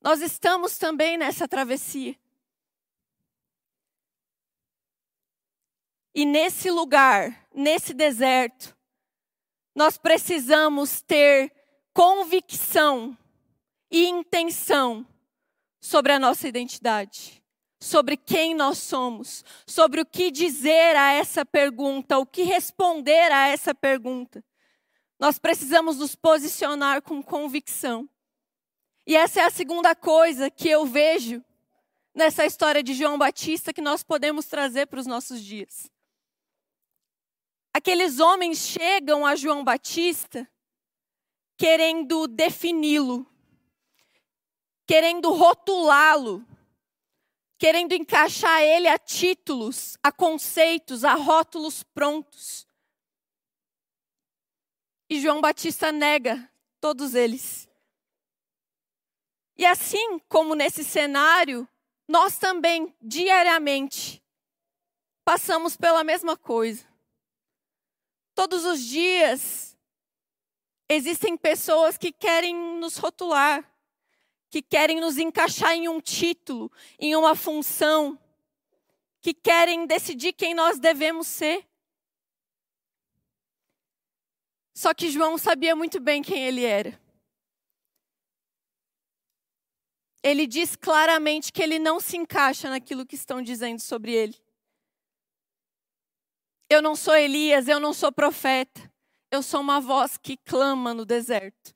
Nós 0.00 0.20
estamos 0.20 0.76
também 0.78 1.16
nessa 1.16 1.48
travessia. 1.48 2.14
E 6.14 6.24
nesse 6.24 6.70
lugar, 6.70 7.48
nesse 7.52 7.92
deserto, 7.92 8.76
nós 9.74 9.98
precisamos 9.98 11.00
ter 11.00 11.52
convicção 11.92 13.18
e 13.94 14.08
intenção 14.08 15.06
sobre 15.80 16.10
a 16.10 16.18
nossa 16.18 16.48
identidade, 16.48 17.40
sobre 17.78 18.16
quem 18.16 18.52
nós 18.52 18.78
somos, 18.78 19.44
sobre 19.64 20.00
o 20.00 20.04
que 20.04 20.32
dizer 20.32 20.96
a 20.96 21.12
essa 21.12 21.46
pergunta, 21.46 22.18
o 22.18 22.26
que 22.26 22.42
responder 22.42 23.30
a 23.30 23.46
essa 23.46 23.72
pergunta. 23.72 24.44
Nós 25.16 25.38
precisamos 25.38 25.98
nos 25.98 26.16
posicionar 26.16 27.02
com 27.02 27.22
convicção. 27.22 28.10
E 29.06 29.14
essa 29.14 29.42
é 29.42 29.44
a 29.44 29.50
segunda 29.50 29.94
coisa 29.94 30.50
que 30.50 30.68
eu 30.68 30.84
vejo 30.84 31.40
nessa 32.12 32.44
história 32.44 32.82
de 32.82 32.94
João 32.94 33.16
Batista 33.16 33.72
que 33.72 33.80
nós 33.80 34.02
podemos 34.02 34.46
trazer 34.46 34.86
para 34.86 34.98
os 34.98 35.06
nossos 35.06 35.40
dias. 35.40 35.88
Aqueles 37.72 38.18
homens 38.18 38.58
chegam 38.58 39.24
a 39.24 39.36
João 39.36 39.62
Batista 39.62 40.50
querendo 41.56 42.26
defini-lo, 42.26 43.24
querendo 44.86 45.30
rotulá-lo, 45.32 46.44
querendo 47.58 47.92
encaixar 47.92 48.62
ele 48.62 48.88
a 48.88 48.98
títulos, 48.98 49.96
a 50.02 50.12
conceitos, 50.12 51.04
a 51.04 51.14
rótulos 51.14 51.82
prontos. 51.82 52.66
E 55.08 55.20
João 55.20 55.40
Batista 55.40 55.92
nega 55.92 56.50
todos 56.80 57.14
eles. 57.14 57.68
E 59.56 59.64
assim 59.64 60.18
como 60.28 60.54
nesse 60.54 60.82
cenário, 60.82 61.68
nós 62.08 62.38
também, 62.38 62.94
diariamente, 63.00 64.22
passamos 65.24 65.76
pela 65.76 66.04
mesma 66.04 66.36
coisa. 66.36 66.86
Todos 68.34 68.64
os 68.64 68.80
dias, 68.80 69.78
existem 70.88 71.36
pessoas 71.36 71.96
que 71.96 72.12
querem 72.12 72.54
nos 72.54 72.96
rotular, 72.96 73.64
que 74.54 74.62
querem 74.62 75.00
nos 75.00 75.18
encaixar 75.18 75.72
em 75.72 75.88
um 75.88 76.00
título, 76.00 76.70
em 76.96 77.16
uma 77.16 77.34
função, 77.34 78.16
que 79.20 79.34
querem 79.34 79.84
decidir 79.84 80.32
quem 80.32 80.54
nós 80.54 80.78
devemos 80.78 81.26
ser. 81.26 81.68
Só 84.72 84.94
que 84.94 85.10
João 85.10 85.36
sabia 85.36 85.74
muito 85.74 85.98
bem 85.98 86.22
quem 86.22 86.46
ele 86.46 86.64
era. 86.64 87.02
ele 90.22 90.46
diz 90.46 90.76
claramente 90.76 91.52
que 91.52 91.60
ele 91.60 91.80
não 91.80 91.98
se 91.98 92.16
encaixa 92.16 92.70
naquilo 92.70 93.04
que 93.04 93.16
estão 93.16 93.42
dizendo 93.42 93.80
sobre 93.80 94.12
ele. 94.12 94.40
Eu 96.70 96.80
não 96.80 96.94
sou 96.94 97.16
Elias, 97.16 97.66
eu 97.66 97.80
não 97.80 97.92
sou 97.92 98.12
profeta. 98.12 98.88
Eu 99.32 99.42
sou 99.42 99.60
uma 99.60 99.80
voz 99.80 100.16
que 100.16 100.36
clama 100.36 100.94
no 100.94 101.04
deserto. 101.04 101.74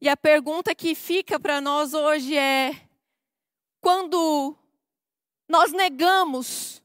E 0.00 0.08
a 0.08 0.16
pergunta 0.16 0.74
que 0.74 0.94
fica 0.94 1.38
para 1.38 1.60
nós 1.60 1.92
hoje 1.94 2.36
é: 2.36 2.88
quando 3.80 4.56
nós 5.48 5.72
negamos 5.72 6.82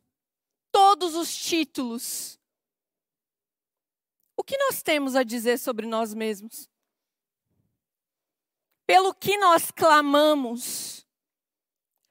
todos 0.71 1.15
os 1.15 1.36
títulos, 1.36 2.39
o 4.36 4.43
que 4.43 4.58
nós 4.58 4.82
temos 4.84 5.15
a 5.15 5.23
dizer 5.23 5.58
sobre 5.58 5.86
nós 5.86 6.13
mesmos? 6.13 6.69
pelo 8.86 9.13
que 9.13 9.38
nós 9.38 9.71
clamamos, 9.71 11.05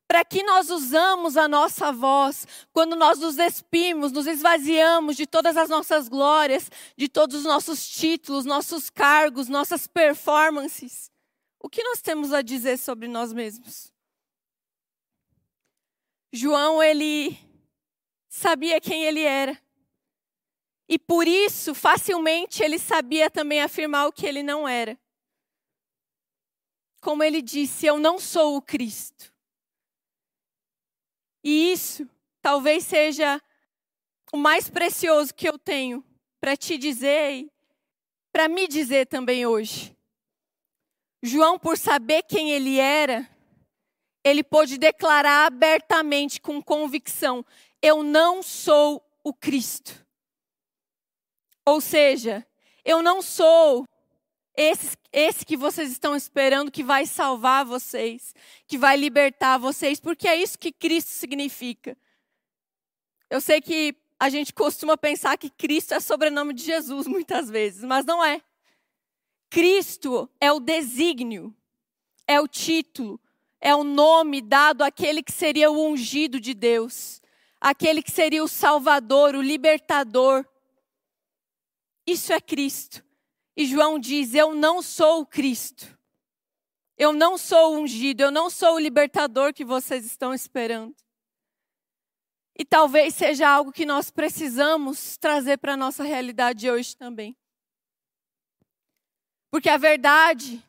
para 0.07 0.25
que 0.25 0.43
nós 0.43 0.71
usamos 0.71 1.37
a 1.37 1.49
nossa 1.49 1.91
voz 1.93 2.47
quando 2.73 2.95
nós 2.95 3.19
nos 3.19 3.37
despimos, 3.37 4.13
nos 4.13 4.27
esvaziamos 4.27 5.17
de 5.17 5.27
todas 5.27 5.57
as 5.57 5.69
nossas 5.69 6.09
glórias, 6.09 6.71
de 6.97 7.09
todos 7.09 7.37
os 7.39 7.45
nossos 7.45 7.89
títulos, 7.89 8.45
nossos 8.45 8.91
cargos, 8.91 9.49
nossas 9.49 9.87
performances. 9.87 11.11
O 11.61 11.69
que 11.69 11.83
nós 11.83 12.03
temos 12.03 12.33
a 12.33 12.43
dizer 12.43 12.79
sobre 12.79 13.09
nós 13.09 13.33
mesmos? 13.33 13.93
João, 16.33 16.83
ele 16.83 17.39
sabia 18.29 18.81
quem 18.81 19.05
ele 19.05 19.23
era. 19.23 19.59
E 20.89 20.99
por 20.99 21.27
isso, 21.27 21.75
facilmente, 21.75 22.63
ele 22.63 22.79
sabia 22.79 23.31
também 23.31 23.63
afirmar 23.63 24.07
o 24.07 24.13
que 24.13 24.27
ele 24.27 24.43
não 24.43 24.69
era 24.69 24.99
como 27.05 27.23
ele 27.23 27.43
disse, 27.43 27.85
eu 27.85 27.99
não 27.99 28.19
sou 28.19 28.57
o 28.57 28.63
Cristo. 28.63 29.31
E 31.45 31.73
isso 31.73 32.09
talvez 32.41 32.85
seja 32.85 33.41
o 34.33 34.39
mais 34.39 34.71
precioso 34.71 35.35
que 35.35 35.47
eu 35.47 35.59
tenho 35.59 36.03
para 36.41 36.57
te 36.57 36.79
dizer 36.79 37.33
e 37.33 37.53
para 38.33 38.49
me 38.49 38.67
dizer 38.67 39.07
também 39.07 39.47
hoje. 39.47 39.95
João, 41.23 41.59
por 41.59 41.79
saber 41.79 42.23
quem 42.25 42.51
ele 42.51 42.79
era, 42.79 43.29
ele 44.25 44.43
pôde 44.43 44.79
declarar 44.79 45.47
abertamente, 45.47 46.41
com 46.41 46.63
convicção: 46.63 47.45
Eu 47.81 48.03
não 48.03 48.43
sou 48.43 49.05
o 49.23 49.33
Cristo. 49.33 50.05
Ou 51.67 51.81
seja, 51.81 52.47
eu 52.85 53.03
não 53.03 53.23
sou 53.23 53.87
esse, 54.57 54.97
esse 55.13 55.45
que 55.45 55.57
vocês 55.57 55.91
estão 55.91 56.15
esperando 56.15 56.71
que 56.71 56.85
vai 56.85 57.07
salvar 57.07 57.65
vocês, 57.65 58.35
que 58.67 58.79
vai 58.79 58.97
libertar 58.97 59.59
vocês, 59.59 59.99
porque 59.99 60.29
é 60.29 60.37
isso 60.37 60.59
que 60.59 60.73
Cristo 60.73 61.09
significa. 61.11 61.97
Eu 63.29 63.41
sei 63.41 63.61
que 63.61 63.97
a 64.19 64.29
gente 64.29 64.53
costuma 64.53 64.97
pensar 64.97 65.37
que 65.37 65.51
Cristo 65.51 65.93
é 65.93 66.01
sobrenome 66.01 66.55
de 66.55 66.63
Jesus 66.63 67.07
muitas 67.07 67.51
vezes, 67.51 67.83
mas 67.85 68.05
não 68.05 68.25
é. 68.25 68.41
Cristo 69.51 70.31
é 70.41 70.51
o 70.53 70.61
desígnio, 70.61 71.55
é 72.27 72.41
o 72.41 72.49
título, 72.49 73.21
é 73.61 73.75
o 73.75 73.85
nome 73.85 74.41
dado 74.41 74.83
àquele 74.83 75.23
que 75.23 75.33
seria 75.33 75.71
o 75.71 75.87
ungido 75.87 76.41
de 76.41 76.55
Deus, 76.55 77.21
aquele 77.61 78.03
que 78.03 78.11
seria 78.11 78.43
o 78.43 78.49
Salvador, 78.49 79.35
o 79.35 79.43
libertador. 79.43 80.45
Isso 82.07 82.33
é 82.33 82.41
Cristo. 82.41 83.04
E 83.57 83.67
João 83.67 83.99
diz: 83.99 84.35
Eu 84.35 84.55
não 84.55 84.83
sou 84.83 85.21
o 85.21 85.27
Cristo. 85.27 85.97
Eu 86.97 87.13
não 87.13 87.37
sou 87.37 87.75
o 87.75 87.79
ungido, 87.81 88.23
eu 88.23 88.31
não 88.31 88.49
sou 88.49 88.77
o 88.77 88.79
libertador 88.79 89.53
que 89.53 89.65
vocês 89.65 90.07
estão 90.07 90.33
esperando. 90.33 90.95
E 92.57 92.65
talvez 92.65 93.17
seja 93.17 93.49
algo 93.49 93.73
que 93.73 93.85
nós 93.85 94.13
precisamos 94.13 95.17
trazer 95.17 95.59
para 95.59 95.73
a 95.73 95.77
nossa 95.77 96.05
realidade 96.05 96.71
hoje 96.71 96.97
também. 96.97 97.37
Porque 99.51 99.69
a 99.69 99.77
verdade 99.77 100.63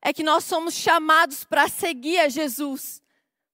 é 0.00 0.12
que 0.12 0.22
nós 0.22 0.44
somos 0.44 0.74
chamados 0.74 1.44
para 1.44 1.68
seguir 1.68 2.18
a 2.20 2.28
Jesus, 2.28 3.02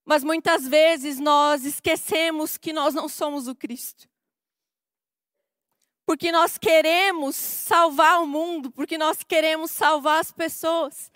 mas 0.05 0.23
muitas 0.23 0.69
vezes 0.69 1.19
nós 1.19 1.65
esquecemos 1.65 2.59
que 2.59 2.75
nós 2.75 2.93
não 2.93 3.09
somos 3.09 3.49
o 3.49 3.55
Cristo 3.55 4.07
porque 6.09 6.33
nós 6.33 6.57
queremos 6.57 7.37
salvar 7.37 8.23
o 8.23 8.27
mundo, 8.27 8.71
porque 8.71 8.97
nós 8.97 9.23
queremos 9.23 9.71
salvar 9.71 10.21
as 10.21 10.33
pessoas. 10.33 11.13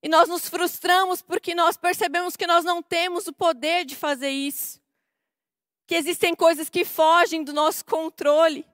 E 0.00 0.08
nós 0.08 0.28
nos 0.28 0.48
frustramos 0.48 1.20
porque 1.20 1.56
nós 1.56 1.76
percebemos 1.76 2.36
que 2.36 2.46
nós 2.46 2.64
não 2.64 2.80
temos 2.80 3.26
o 3.26 3.32
poder 3.32 3.84
de 3.84 3.96
fazer 3.96 4.30
isso. 4.30 4.80
Que 5.88 5.96
existem 5.96 6.36
coisas 6.36 6.70
que 6.70 6.84
fogem 6.84 7.42
do 7.42 7.52
nosso 7.52 7.84
controle, 7.84 8.64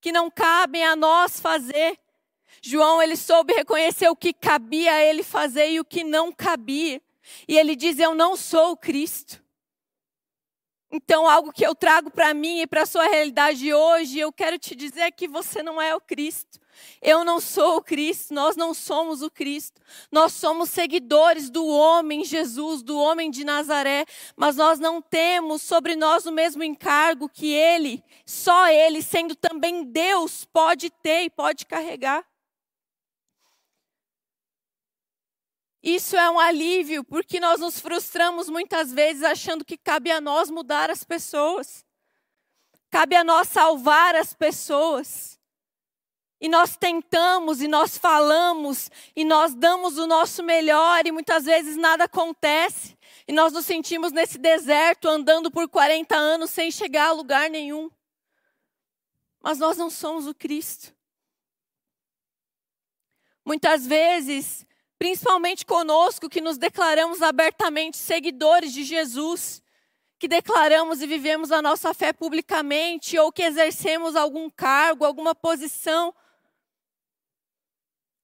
que 0.00 0.10
não 0.10 0.28
cabem 0.28 0.84
a 0.84 0.96
nós 0.96 1.38
fazer. 1.38 1.96
João, 2.60 3.00
ele 3.00 3.14
soube 3.14 3.54
reconhecer 3.54 4.08
o 4.08 4.16
que 4.16 4.32
cabia 4.32 4.94
a 4.94 5.00
ele 5.04 5.22
fazer 5.22 5.70
e 5.70 5.78
o 5.78 5.84
que 5.84 6.02
não 6.02 6.32
cabia. 6.32 7.00
E 7.46 7.56
ele 7.56 7.76
diz: 7.76 8.00
Eu 8.00 8.16
não 8.16 8.36
sou 8.36 8.76
Cristo. 8.76 9.41
Então, 10.94 11.26
algo 11.26 11.50
que 11.50 11.66
eu 11.66 11.74
trago 11.74 12.10
para 12.10 12.34
mim 12.34 12.60
e 12.60 12.66
para 12.66 12.82
a 12.82 12.86
sua 12.86 13.04
realidade 13.04 13.72
hoje, 13.72 14.18
eu 14.18 14.30
quero 14.30 14.58
te 14.58 14.76
dizer 14.76 15.10
que 15.12 15.26
você 15.26 15.62
não 15.62 15.80
é 15.80 15.96
o 15.96 16.00
Cristo. 16.00 16.60
Eu 17.00 17.24
não 17.24 17.40
sou 17.40 17.76
o 17.76 17.82
Cristo, 17.82 18.34
nós 18.34 18.56
não 18.56 18.74
somos 18.74 19.22
o 19.22 19.30
Cristo. 19.30 19.80
Nós 20.10 20.32
somos 20.34 20.68
seguidores 20.68 21.48
do 21.48 21.66
homem 21.66 22.24
Jesus, 22.24 22.82
do 22.82 22.98
homem 22.98 23.30
de 23.30 23.42
Nazaré, 23.42 24.04
mas 24.36 24.56
nós 24.56 24.78
não 24.78 25.00
temos 25.00 25.62
sobre 25.62 25.96
nós 25.96 26.26
o 26.26 26.32
mesmo 26.32 26.62
encargo 26.62 27.26
que 27.26 27.52
ele, 27.52 28.04
só 28.26 28.68
ele, 28.68 29.00
sendo 29.00 29.34
também 29.34 29.84
Deus, 29.84 30.44
pode 30.44 30.90
ter 30.90 31.24
e 31.24 31.30
pode 31.30 31.64
carregar. 31.64 32.22
Isso 35.82 36.16
é 36.16 36.30
um 36.30 36.38
alívio, 36.38 37.02
porque 37.02 37.40
nós 37.40 37.58
nos 37.58 37.80
frustramos 37.80 38.48
muitas 38.48 38.92
vezes 38.92 39.24
achando 39.24 39.64
que 39.64 39.76
cabe 39.76 40.12
a 40.12 40.20
nós 40.20 40.48
mudar 40.48 40.90
as 40.90 41.02
pessoas. 41.02 41.84
Cabe 42.88 43.16
a 43.16 43.24
nós 43.24 43.48
salvar 43.48 44.14
as 44.14 44.32
pessoas. 44.32 45.40
E 46.40 46.48
nós 46.48 46.76
tentamos, 46.76 47.60
e 47.62 47.68
nós 47.68 47.96
falamos, 47.96 48.90
e 49.14 49.24
nós 49.24 49.54
damos 49.54 49.96
o 49.96 50.06
nosso 50.06 50.42
melhor, 50.42 51.06
e 51.06 51.12
muitas 51.12 51.44
vezes 51.44 51.76
nada 51.76 52.04
acontece. 52.04 52.98
E 53.26 53.32
nós 53.32 53.52
nos 53.52 53.64
sentimos 53.64 54.12
nesse 54.12 54.38
deserto, 54.38 55.08
andando 55.08 55.50
por 55.50 55.68
40 55.68 56.16
anos 56.16 56.50
sem 56.50 56.70
chegar 56.70 57.08
a 57.08 57.12
lugar 57.12 57.48
nenhum. 57.48 57.90
Mas 59.40 59.58
nós 59.58 59.76
não 59.76 59.90
somos 59.90 60.26
o 60.26 60.34
Cristo. 60.34 60.94
Muitas 63.44 63.86
vezes, 63.86 64.66
principalmente 65.02 65.66
conosco 65.66 66.30
que 66.30 66.40
nos 66.40 66.56
declaramos 66.56 67.22
abertamente 67.22 67.96
seguidores 67.96 68.72
de 68.72 68.84
Jesus, 68.84 69.60
que 70.16 70.28
declaramos 70.28 71.02
e 71.02 71.08
vivemos 71.08 71.50
a 71.50 71.60
nossa 71.60 71.92
fé 71.92 72.12
publicamente 72.12 73.18
ou 73.18 73.32
que 73.32 73.42
exercemos 73.42 74.14
algum 74.14 74.48
cargo, 74.48 75.04
alguma 75.04 75.34
posição, 75.34 76.14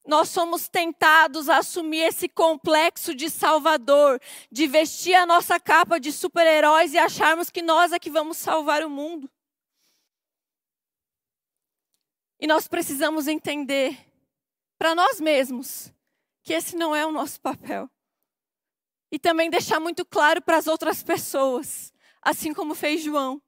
nós 0.07 0.29
somos 0.29 0.69
tentados 0.69 1.49
a 1.49 1.57
assumir 1.57 2.03
esse 2.03 2.29
complexo 2.29 3.12
de 3.12 3.29
salvador, 3.29 4.21
de 4.49 4.69
vestir 4.69 5.14
a 5.14 5.27
nossa 5.27 5.59
capa 5.59 5.99
de 5.99 6.12
super-heróis 6.12 6.95
e 6.95 6.99
acharmos 6.99 7.51
que 7.51 7.61
nós 7.61 7.91
é 7.91 7.99
que 7.99 8.09
vamos 8.09 8.37
salvar 8.37 8.85
o 8.85 8.88
mundo. 8.88 9.29
E 12.38 12.47
nós 12.47 12.69
precisamos 12.69 13.27
entender 13.27 13.99
para 14.79 14.95
nós 14.95 15.21
mesmos 15.21 15.93
que 16.49 16.55
esse 16.55 16.75
não 16.77 16.97
é 16.97 17.05
o 17.05 17.13
nosso 17.13 17.39
papel. 17.43 17.91
E 19.13 19.19
também 19.19 19.51
deixar 19.51 19.79
muito 19.79 20.03
claro 20.03 20.41
para 20.41 20.57
as 20.57 20.67
outras 20.67 21.03
pessoas, 21.03 21.93
assim 22.23 22.55
como 22.55 22.75
fez 22.75 23.03
João. 23.03 23.39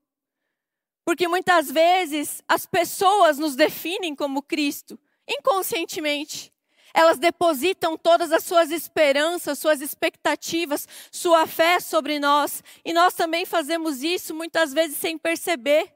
Porque 1.03 1.27
muitas 1.27 1.71
vezes 1.71 2.43
as 2.47 2.67
pessoas 2.67 3.39
nos 3.39 3.57
definem 3.57 4.15
como 4.15 4.43
Cristo, 4.43 5.01
inconscientemente. 5.27 6.53
Elas 6.93 7.19
depositam 7.19 7.97
todas 7.97 8.33
as 8.33 8.45
suas 8.45 8.71
esperanças, 8.71 9.59
suas 9.59 9.81
expectativas, 9.81 10.87
sua 11.11 11.47
fé 11.47 11.81
sobre 11.81 12.19
nós. 12.19 12.63
E 12.85 12.93
nós 12.93 13.15
também 13.15 13.47
fazemos 13.47 14.03
isso 14.03 14.35
muitas 14.35 14.75
vezes 14.75 14.99
sem 14.99 15.17
perceber. 15.17 15.91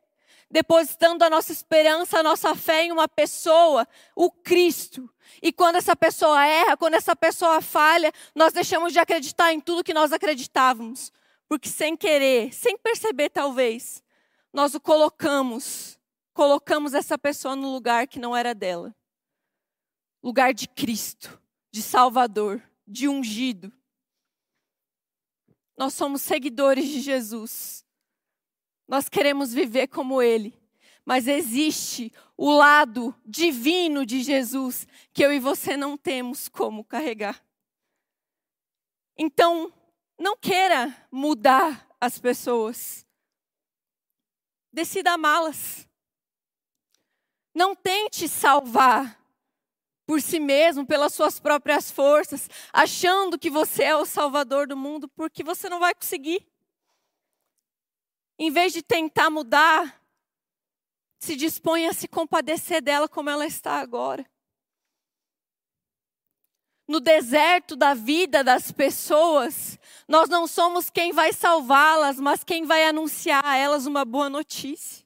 Depositando 0.50 1.24
a 1.24 1.30
nossa 1.30 1.52
esperança, 1.52 2.18
a 2.18 2.22
nossa 2.22 2.54
fé 2.54 2.84
em 2.84 2.92
uma 2.92 3.08
pessoa, 3.08 3.86
o 4.14 4.30
Cristo. 4.30 5.10
E 5.42 5.52
quando 5.52 5.76
essa 5.76 5.96
pessoa 5.96 6.46
erra, 6.46 6.76
quando 6.76 6.94
essa 6.94 7.16
pessoa 7.16 7.60
falha, 7.60 8.12
nós 8.34 8.52
deixamos 8.52 8.92
de 8.92 8.98
acreditar 8.98 9.52
em 9.52 9.60
tudo 9.60 9.84
que 9.84 9.94
nós 9.94 10.12
acreditávamos. 10.12 11.12
Porque 11.48 11.68
sem 11.68 11.96
querer, 11.96 12.52
sem 12.52 12.76
perceber 12.78 13.30
talvez, 13.30 14.02
nós 14.52 14.74
o 14.74 14.80
colocamos, 14.80 15.98
colocamos 16.32 16.94
essa 16.94 17.18
pessoa 17.18 17.56
no 17.56 17.72
lugar 17.72 18.06
que 18.06 18.18
não 18.18 18.36
era 18.36 18.54
dela. 18.54 18.94
Lugar 20.22 20.54
de 20.54 20.68
Cristo, 20.68 21.40
de 21.70 21.82
Salvador, 21.82 22.62
de 22.86 23.08
ungido. 23.08 23.72
Nós 25.76 25.94
somos 25.94 26.22
seguidores 26.22 26.88
de 26.88 27.00
Jesus. 27.00 27.83
Nós 28.86 29.08
queremos 29.08 29.52
viver 29.52 29.88
como 29.88 30.20
Ele 30.20 30.54
mas 31.04 31.28
existe 31.28 32.12
o 32.36 32.50
lado 32.50 33.14
divino 33.24 34.06
de 34.06 34.22
Jesus 34.22 34.88
que 35.12 35.24
eu 35.24 35.32
e 35.32 35.38
você 35.38 35.76
não 35.76 35.96
temos 35.96 36.48
como 36.48 36.82
carregar. 36.82 37.44
Então, 39.16 39.72
não 40.18 40.36
queira 40.36 41.06
mudar 41.10 41.86
as 42.00 42.18
pessoas. 42.18 43.06
Decida 44.72 45.12
amá-las. 45.12 45.86
Não 47.54 47.76
tente 47.76 48.26
salvar 48.26 49.20
por 50.06 50.20
si 50.20 50.40
mesmo, 50.40 50.86
pelas 50.86 51.14
suas 51.14 51.38
próprias 51.38 51.90
forças, 51.90 52.48
achando 52.72 53.38
que 53.38 53.48
você 53.48 53.84
é 53.84 53.96
o 53.96 54.04
salvador 54.04 54.66
do 54.66 54.76
mundo, 54.76 55.08
porque 55.08 55.44
você 55.44 55.68
não 55.68 55.78
vai 55.78 55.94
conseguir. 55.94 56.46
Em 58.38 58.50
vez 58.50 58.72
de 58.72 58.82
tentar 58.82 59.30
mudar, 59.30 60.02
se 61.18 61.36
dispõe 61.36 61.86
a 61.86 61.92
se 61.92 62.08
compadecer 62.08 62.82
dela 62.82 63.08
como 63.08 63.30
ela 63.30 63.46
está 63.46 63.80
agora. 63.80 64.28
No 66.86 67.00
deserto 67.00 67.74
da 67.74 67.94
vida 67.94 68.44
das 68.44 68.70
pessoas, 68.70 69.78
nós 70.06 70.28
não 70.28 70.46
somos 70.46 70.90
quem 70.90 71.12
vai 71.12 71.32
salvá-las, 71.32 72.20
mas 72.20 72.44
quem 72.44 72.64
vai 72.66 72.84
anunciar 72.84 73.44
a 73.44 73.56
elas 73.56 73.86
uma 73.86 74.04
boa 74.04 74.28
notícia. 74.28 75.04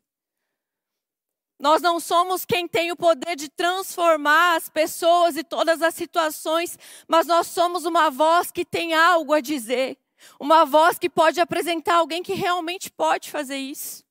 Nós 1.60 1.82
não 1.82 2.00
somos 2.00 2.44
quem 2.44 2.66
tem 2.66 2.90
o 2.90 2.96
poder 2.96 3.36
de 3.36 3.48
transformar 3.48 4.56
as 4.56 4.68
pessoas 4.68 5.36
e 5.36 5.44
todas 5.44 5.82
as 5.82 5.94
situações, 5.94 6.78
mas 7.06 7.26
nós 7.26 7.48
somos 7.48 7.84
uma 7.84 8.10
voz 8.10 8.50
que 8.50 8.64
tem 8.64 8.94
algo 8.94 9.32
a 9.32 9.40
dizer. 9.40 9.98
Uma 10.38 10.64
voz 10.64 10.98
que 10.98 11.08
pode 11.08 11.40
apresentar 11.40 11.96
alguém 11.96 12.22
que 12.22 12.34
realmente 12.34 12.90
pode 12.90 13.30
fazer 13.30 13.56
isso. 13.56 14.04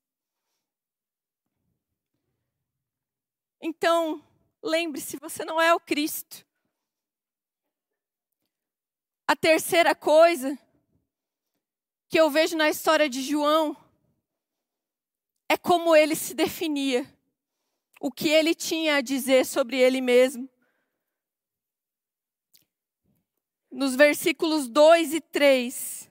Então, 3.62 4.24
lembre-se, 4.62 5.18
você 5.18 5.44
não 5.44 5.60
é 5.60 5.74
o 5.74 5.80
Cristo. 5.80 6.46
A 9.28 9.36
terceira 9.36 9.94
coisa 9.94 10.58
que 12.08 12.20
eu 12.20 12.30
vejo 12.30 12.56
na 12.56 12.70
história 12.70 13.10
de 13.10 13.22
João 13.22 13.76
é 15.50 15.58
como 15.58 15.96
ele 15.96 16.16
se 16.16 16.34
definia, 16.34 17.06
o 18.00 18.12
que 18.12 18.30
ele 18.30 18.54
tinha 18.54 18.96
a 18.96 19.02
dizer 19.02 19.46
sobre 19.46 19.78
ele 19.78 20.02
mesmo. 20.02 20.50
Nos 23.78 23.96
versículos 23.96 24.68
2 24.68 25.14
e 25.14 25.22
3, 25.22 26.10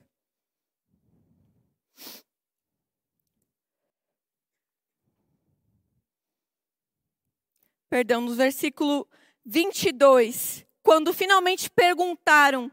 perdão, 7.89 8.21
no 8.21 8.33
versículo 8.35 9.05
22, 9.45 10.65
quando 10.81 11.13
finalmente 11.13 11.69
perguntaram 11.69 12.71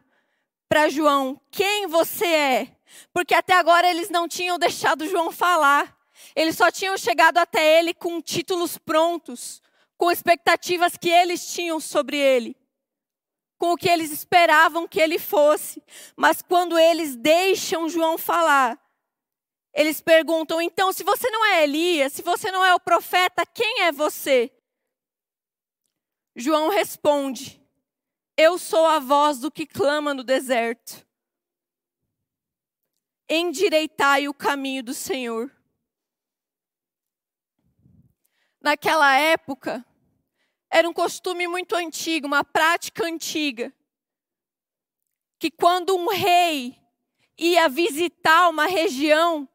para 0.68 0.88
João: 0.88 1.40
Quem 1.50 1.88
você 1.88 2.26
é? 2.26 2.76
Porque 3.12 3.35
até 3.35 3.54
agora 3.54 3.90
eles 3.90 4.09
não 4.11 4.28
tinham 4.28 4.57
deixado 4.61 5.09
João 5.09 5.33
falar. 5.33 5.98
Eles 6.37 6.57
só 6.57 6.70
tinham 6.70 6.96
chegado 6.96 7.38
até 7.38 7.80
ele 7.80 7.92
com 7.92 8.22
títulos 8.22 8.78
prontos, 8.78 9.61
com 9.96 10.09
expectativas 10.09 10.96
que 10.96 11.11
eles 11.11 11.52
tinham 11.52 11.80
sobre 11.80 12.16
ele, 12.16 12.57
com 13.64 13.72
o 13.72 13.79
que 13.79 13.88
eles 13.88 14.11
esperavam 14.11 14.87
que 14.87 15.00
ele 15.00 15.18
fosse. 15.18 15.83
Mas 16.14 16.42
quando 16.42 16.79
eles 16.79 17.16
deixam 17.16 17.88
João 17.88 18.18
falar, 18.18 18.79
eles 19.72 20.03
perguntam: 20.03 20.61
então, 20.61 20.92
se 20.92 21.03
você 21.03 21.31
não 21.31 21.42
é 21.46 21.64
Elias, 21.64 22.12
se 22.12 22.20
você 22.20 22.50
não 22.50 22.62
é 22.62 22.74
o 22.74 22.81
profeta, 22.81 23.46
quem 23.46 23.85
é 23.85 23.90
você? 23.90 24.53
João 26.37 26.68
responde: 26.68 27.59
Eu 28.37 28.59
sou 28.59 28.85
a 28.85 28.98
voz 28.98 29.38
do 29.38 29.50
que 29.50 29.66
clama 29.66 30.12
no 30.12 30.22
deserto. 30.22 31.03
Endireitai 33.27 34.29
o 34.29 34.35
caminho 34.35 34.83
do 34.83 34.92
Senhor. 34.92 35.50
Naquela 38.61 39.16
época, 39.16 39.83
era 40.74 40.88
um 40.88 40.92
costume 40.92 41.46
muito 41.46 41.76
antigo, 41.76 42.26
uma 42.26 42.42
prática 42.42 43.06
antiga, 43.06 43.72
que 45.38 45.48
quando 45.48 45.94
um 45.96 46.08
rei 46.08 46.76
ia 47.38 47.68
visitar 47.68 48.48
uma 48.48 48.66
região, 48.66 49.48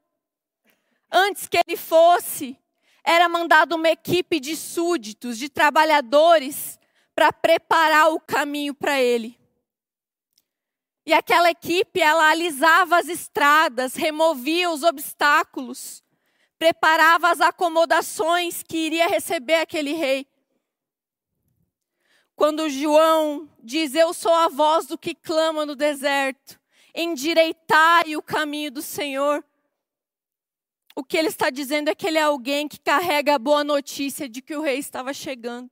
antes 1.12 1.45
que 1.45 1.58
ele 1.58 1.75
fosse 1.75 2.58
era 3.03 3.27
mandada 3.27 3.75
uma 3.75 3.89
equipe 3.89 4.39
de 4.39 4.55
súditos, 4.55 5.38
de 5.38 5.49
trabalhadores, 5.49 6.79
para 7.13 7.34
preparar 7.34 8.13
o 8.13 8.19
caminho 8.21 8.73
para 8.73 9.01
ele. 9.01 9.38
E 11.05 11.12
aquela 11.12 11.49
equipe, 11.49 11.99
ela 11.99 12.29
alisava 12.29 12.97
as 12.97 13.10
estradas, 13.10 13.93
removia 13.95 14.71
os 14.71 14.84
obstáculos, 14.84 16.01
preparava 16.58 17.29
as 17.29 17.41
acomodações 17.41 18.63
que 18.63 18.77
iria 18.77 19.10
receber 19.10 19.55
aquele 19.55 19.91
rei. 19.91 20.25
Quando 22.39 22.69
João 22.69 23.49
diz: 23.62 23.93
Eu 23.93 24.13
sou 24.13 24.34
a 24.34 24.47
voz 24.47 24.88
do 24.88 24.97
que 24.97 25.13
clama 25.13 25.65
no 25.65 25.75
deserto, 25.75 26.58
endireitai 26.95 28.15
o 28.15 28.21
caminho 28.21 28.71
do 28.71 28.82
Senhor. 28.82 29.43
O 30.95 31.04
que 31.04 31.17
ele 31.17 31.28
está 31.28 31.49
dizendo 31.49 31.89
é 31.89 31.95
que 31.95 32.08
ele 32.08 32.17
é 32.17 32.21
alguém 32.21 32.65
que 32.65 32.80
carrega 32.80 33.36
a 33.36 33.39
boa 33.39 33.62
notícia 33.62 34.30
de 34.30 34.41
que 34.41 34.56
o 34.56 34.62
rei 34.62 34.78
estava 34.78 35.13
chegando, 35.13 35.69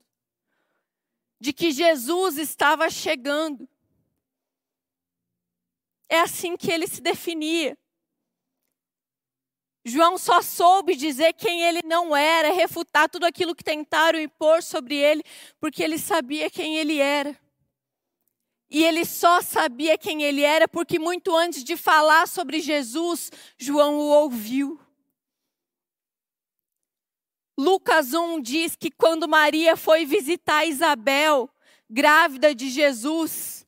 de 1.40 1.54
que 1.54 1.70
Jesus 1.70 2.36
estava 2.36 2.90
chegando. 2.90 3.66
É 6.06 6.20
assim 6.20 6.54
que 6.54 6.70
ele 6.70 6.86
se 6.86 7.00
definia. 7.00 7.78
João 9.88 10.18
só 10.18 10.42
soube 10.42 10.94
dizer 10.94 11.32
quem 11.32 11.62
ele 11.62 11.80
não 11.84 12.16
era, 12.16 12.52
refutar 12.52 13.08
tudo 13.08 13.24
aquilo 13.24 13.54
que 13.54 13.64
tentaram 13.64 14.20
impor 14.20 14.62
sobre 14.62 14.94
ele, 14.96 15.22
porque 15.60 15.82
ele 15.82 15.98
sabia 15.98 16.50
quem 16.50 16.76
ele 16.76 16.98
era. 16.98 17.38
E 18.70 18.84
ele 18.84 19.04
só 19.04 19.40
sabia 19.40 19.96
quem 19.96 20.22
ele 20.22 20.42
era 20.42 20.68
porque, 20.68 20.98
muito 20.98 21.34
antes 21.34 21.64
de 21.64 21.76
falar 21.76 22.28
sobre 22.28 22.60
Jesus, 22.60 23.30
João 23.56 23.94
o 23.94 24.08
ouviu. 24.08 24.78
Lucas 27.56 28.12
1 28.12 28.40
diz 28.40 28.76
que 28.76 28.90
quando 28.90 29.26
Maria 29.26 29.76
foi 29.76 30.04
visitar 30.04 30.64
Isabel, 30.64 31.50
grávida 31.88 32.54
de 32.54 32.68
Jesus, 32.68 33.66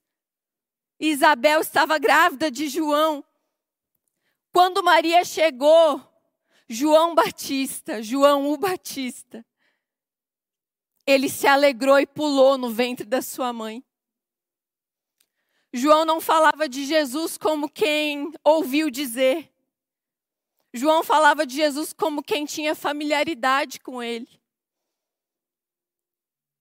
Isabel 0.98 1.60
estava 1.60 1.98
grávida 1.98 2.50
de 2.50 2.68
João. 2.68 3.24
Quando 4.52 4.82
Maria 4.82 5.24
chegou, 5.24 6.09
João 6.72 7.16
Batista, 7.16 8.00
João 8.00 8.48
o 8.48 8.56
Batista, 8.56 9.44
ele 11.04 11.28
se 11.28 11.44
alegrou 11.44 11.98
e 11.98 12.06
pulou 12.06 12.56
no 12.56 12.70
ventre 12.70 13.04
da 13.04 13.20
sua 13.20 13.52
mãe. 13.52 13.84
João 15.72 16.04
não 16.04 16.20
falava 16.20 16.68
de 16.68 16.86
Jesus 16.86 17.36
como 17.36 17.68
quem 17.68 18.30
ouviu 18.44 18.88
dizer. 18.88 19.52
João 20.72 21.02
falava 21.02 21.44
de 21.44 21.56
Jesus 21.56 21.92
como 21.92 22.22
quem 22.22 22.44
tinha 22.44 22.76
familiaridade 22.76 23.80
com 23.80 24.00
ele. 24.00 24.39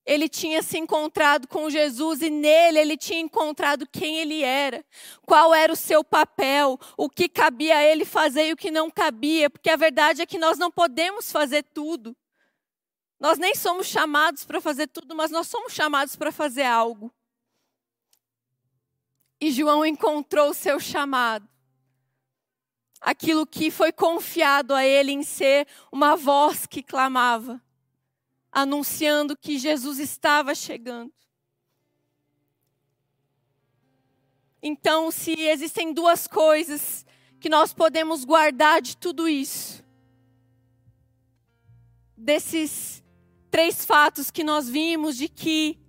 Ele 0.10 0.28
tinha 0.28 0.64
se 0.64 0.76
encontrado 0.76 1.48
com 1.48 1.70
Jesus 1.70 2.24
e 2.24 2.32
nele 2.32 2.80
ele 2.80 2.98
tinha 2.98 3.20
encontrado 3.20 3.88
quem 3.92 4.18
ele 4.18 4.42
era, 4.42 4.84
qual 5.22 5.54
era 5.54 5.72
o 5.72 5.76
seu 5.76 6.04
papel, 6.04 6.80
o 6.98 7.08
que 7.08 7.30
cabia 7.30 7.78
a 7.78 7.84
ele 7.84 8.04
fazer 8.04 8.48
e 8.48 8.54
o 8.54 8.58
que 8.58 8.72
não 8.72 8.90
cabia, 8.90 9.52
porque 9.52 9.70
a 9.70 9.76
verdade 9.76 10.24
é 10.24 10.26
que 10.26 10.40
nós 10.40 10.58
não 10.58 10.72
podemos 10.72 11.32
fazer 11.32 11.62
tudo. 11.62 12.18
Nós 13.20 13.38
nem 13.38 13.54
somos 13.54 13.86
chamados 13.86 14.46
para 14.46 14.60
fazer 14.60 14.88
tudo, 14.88 15.16
mas 15.16 15.30
nós 15.30 15.46
somos 15.46 15.74
chamados 15.74 16.16
para 16.16 16.32
fazer 16.32 16.64
algo. 16.64 17.14
E 19.40 19.52
João 19.52 19.86
encontrou 19.86 20.50
o 20.50 20.56
seu 20.56 20.80
chamado 20.80 21.48
aquilo 23.00 23.46
que 23.46 23.70
foi 23.70 23.92
confiado 23.92 24.74
a 24.74 24.84
ele 24.84 25.12
em 25.12 25.22
ser 25.22 25.68
uma 25.92 26.16
voz 26.16 26.66
que 26.66 26.82
clamava, 26.82 27.62
anunciando 28.52 29.38
que 29.38 29.58
Jesus 29.58 30.00
estava 30.00 30.56
chegando. 30.56 31.14
Então, 34.62 35.10
se 35.10 35.32
existem 35.40 35.94
duas 35.94 36.28
coisas 36.28 37.06
que 37.40 37.50
nós 37.50 37.74
podemos 37.74 38.26
guardar 38.26 38.82
de 38.82 38.98
tudo 38.98 39.30
isso, 39.30 39.84
desses 42.18 43.04
três 43.50 43.86
fatos 43.86 44.30
que 44.30 44.44
nós 44.44 44.68
vimos, 44.68 45.16
de 45.16 45.30
que 45.30 45.80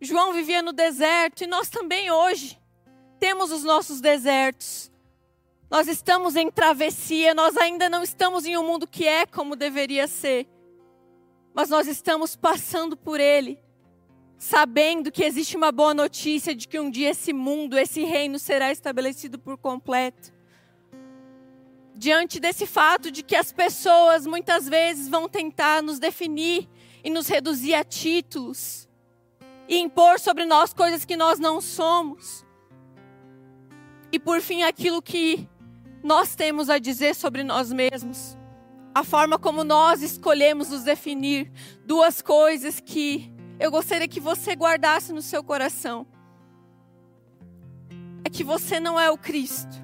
João 0.00 0.32
vivia 0.32 0.60
no 0.60 0.72
deserto 0.72 1.44
e 1.44 1.46
nós 1.46 1.70
também 1.70 2.10
hoje 2.10 2.60
temos 3.20 3.52
os 3.52 3.62
nossos 3.62 4.00
desertos, 4.00 4.90
nós 5.70 5.88
estamos 5.88 6.36
em 6.36 6.50
travessia, 6.50 7.32
nós 7.32 7.56
ainda 7.56 7.88
não 7.88 8.02
estamos 8.02 8.44
em 8.44 8.56
um 8.56 8.66
mundo 8.66 8.86
que 8.86 9.06
é 9.06 9.24
como 9.24 9.56
deveria 9.56 10.06
ser. 10.06 10.46
Mas 11.54 11.70
nós 11.70 11.86
estamos 11.86 12.34
passando 12.34 12.96
por 12.96 13.20
ele, 13.20 13.60
sabendo 14.36 15.12
que 15.12 15.22
existe 15.22 15.56
uma 15.56 15.70
boa 15.70 15.94
notícia 15.94 16.52
de 16.52 16.66
que 16.66 16.80
um 16.80 16.90
dia 16.90 17.10
esse 17.10 17.32
mundo, 17.32 17.78
esse 17.78 18.04
reino 18.04 18.40
será 18.40 18.72
estabelecido 18.72 19.38
por 19.38 19.56
completo. 19.56 20.34
Diante 21.94 22.40
desse 22.40 22.66
fato 22.66 23.08
de 23.08 23.22
que 23.22 23.36
as 23.36 23.52
pessoas 23.52 24.26
muitas 24.26 24.68
vezes 24.68 25.08
vão 25.08 25.28
tentar 25.28 25.80
nos 25.80 26.00
definir 26.00 26.68
e 27.04 27.08
nos 27.08 27.28
reduzir 27.28 27.74
a 27.74 27.84
títulos 27.84 28.88
e 29.68 29.78
impor 29.78 30.18
sobre 30.18 30.44
nós 30.44 30.74
coisas 30.74 31.04
que 31.04 31.16
nós 31.16 31.38
não 31.38 31.60
somos. 31.60 32.44
E 34.10 34.18
por 34.18 34.40
fim, 34.40 34.64
aquilo 34.64 35.00
que 35.00 35.48
nós 36.02 36.34
temos 36.34 36.68
a 36.68 36.78
dizer 36.78 37.14
sobre 37.14 37.44
nós 37.44 37.72
mesmos, 37.72 38.36
a 38.94 39.02
forma 39.02 39.38
como 39.38 39.64
nós 39.64 40.02
escolhemos 40.02 40.70
nos 40.70 40.84
definir, 40.84 41.50
duas 41.84 42.22
coisas 42.22 42.78
que 42.78 43.34
eu 43.58 43.70
gostaria 43.70 44.06
que 44.06 44.20
você 44.20 44.54
guardasse 44.54 45.12
no 45.12 45.20
seu 45.20 45.42
coração. 45.42 46.06
É 48.24 48.30
que 48.30 48.44
você 48.44 48.78
não 48.78 48.98
é 48.98 49.10
o 49.10 49.18
Cristo. 49.18 49.82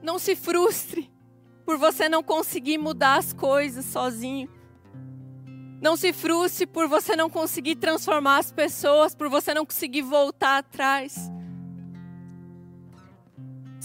Não 0.00 0.18
se 0.18 0.36
frustre 0.36 1.10
por 1.64 1.76
você 1.76 2.08
não 2.08 2.22
conseguir 2.22 2.78
mudar 2.78 3.16
as 3.16 3.32
coisas 3.32 3.84
sozinho. 3.86 4.48
Não 5.80 5.96
se 5.96 6.12
frustre 6.12 6.66
por 6.66 6.86
você 6.86 7.16
não 7.16 7.28
conseguir 7.28 7.76
transformar 7.76 8.38
as 8.38 8.52
pessoas, 8.52 9.14
por 9.14 9.28
você 9.28 9.52
não 9.52 9.66
conseguir 9.66 10.02
voltar 10.02 10.58
atrás. 10.58 11.30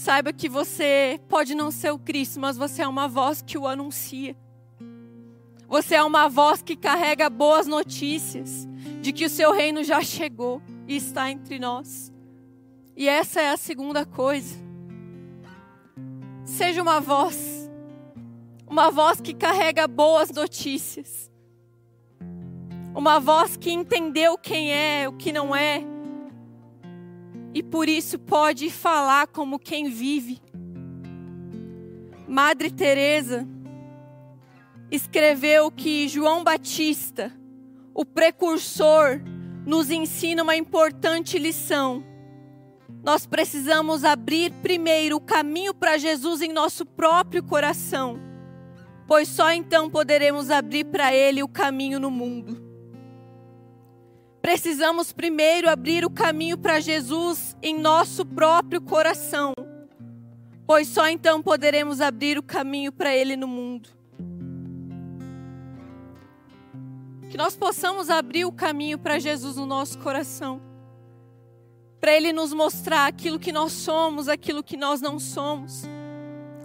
Saiba 0.02 0.32
que 0.32 0.48
você 0.48 1.20
pode 1.28 1.54
não 1.54 1.70
ser 1.70 1.90
o 1.92 1.98
Cristo, 1.98 2.40
mas 2.40 2.56
você 2.56 2.80
é 2.80 2.88
uma 2.88 3.06
voz 3.06 3.42
que 3.42 3.58
o 3.58 3.66
anuncia. 3.66 4.34
Você 5.68 5.94
é 5.94 6.02
uma 6.02 6.26
voz 6.26 6.62
que 6.62 6.74
carrega 6.74 7.28
boas 7.28 7.66
notícias 7.66 8.66
de 9.02 9.12
que 9.12 9.26
o 9.26 9.28
seu 9.28 9.52
reino 9.52 9.84
já 9.84 10.00
chegou 10.02 10.62
e 10.88 10.96
está 10.96 11.30
entre 11.30 11.58
nós. 11.58 12.10
E 12.96 13.06
essa 13.06 13.42
é 13.42 13.50
a 13.50 13.58
segunda 13.58 14.06
coisa. 14.06 14.56
Seja 16.46 16.80
uma 16.80 16.98
voz, 16.98 17.70
uma 18.66 18.90
voz 18.90 19.20
que 19.20 19.34
carrega 19.34 19.86
boas 19.86 20.30
notícias. 20.30 21.30
Uma 22.94 23.20
voz 23.20 23.54
que 23.54 23.70
entendeu 23.70 24.38
quem 24.38 24.72
é, 24.72 25.06
o 25.06 25.12
que 25.12 25.30
não 25.30 25.54
é, 25.54 25.84
e 27.54 27.62
por 27.62 27.88
isso 27.88 28.18
pode 28.18 28.70
falar 28.70 29.26
como 29.26 29.58
quem 29.58 29.88
vive. 29.90 30.40
Madre 32.28 32.70
Teresa 32.70 33.46
escreveu 34.90 35.70
que 35.70 36.08
João 36.08 36.44
Batista, 36.44 37.32
o 37.92 38.04
precursor, 38.04 39.20
nos 39.66 39.90
ensina 39.90 40.42
uma 40.42 40.56
importante 40.56 41.38
lição. 41.38 42.04
Nós 43.02 43.26
precisamos 43.26 44.04
abrir 44.04 44.52
primeiro 44.62 45.16
o 45.16 45.20
caminho 45.20 45.74
para 45.74 45.96
Jesus 45.96 46.40
em 46.40 46.52
nosso 46.52 46.84
próprio 46.84 47.42
coração, 47.42 48.20
pois 49.06 49.28
só 49.28 49.52
então 49.52 49.88
poderemos 49.88 50.50
abrir 50.50 50.84
para 50.84 51.14
Ele 51.14 51.42
o 51.42 51.48
caminho 51.48 51.98
no 51.98 52.10
mundo. 52.10 52.69
Precisamos 54.42 55.12
primeiro 55.12 55.68
abrir 55.68 56.04
o 56.04 56.10
caminho 56.10 56.56
para 56.56 56.80
Jesus 56.80 57.56
em 57.62 57.78
nosso 57.78 58.24
próprio 58.24 58.80
coração, 58.80 59.52
pois 60.66 60.88
só 60.88 61.08
então 61.08 61.42
poderemos 61.42 62.00
abrir 62.00 62.38
o 62.38 62.42
caminho 62.42 62.90
para 62.90 63.14
Ele 63.14 63.36
no 63.36 63.46
mundo. 63.46 63.90
Que 67.28 67.36
nós 67.36 67.54
possamos 67.54 68.08
abrir 68.08 68.44
o 68.44 68.52
caminho 68.52 68.98
para 68.98 69.18
Jesus 69.18 69.56
no 69.56 69.66
nosso 69.66 69.98
coração, 69.98 70.60
para 72.00 72.16
Ele 72.16 72.32
nos 72.32 72.52
mostrar 72.52 73.06
aquilo 73.06 73.38
que 73.38 73.52
nós 73.52 73.72
somos, 73.72 74.26
aquilo 74.26 74.64
que 74.64 74.76
nós 74.76 75.02
não 75.02 75.18
somos, 75.18 75.82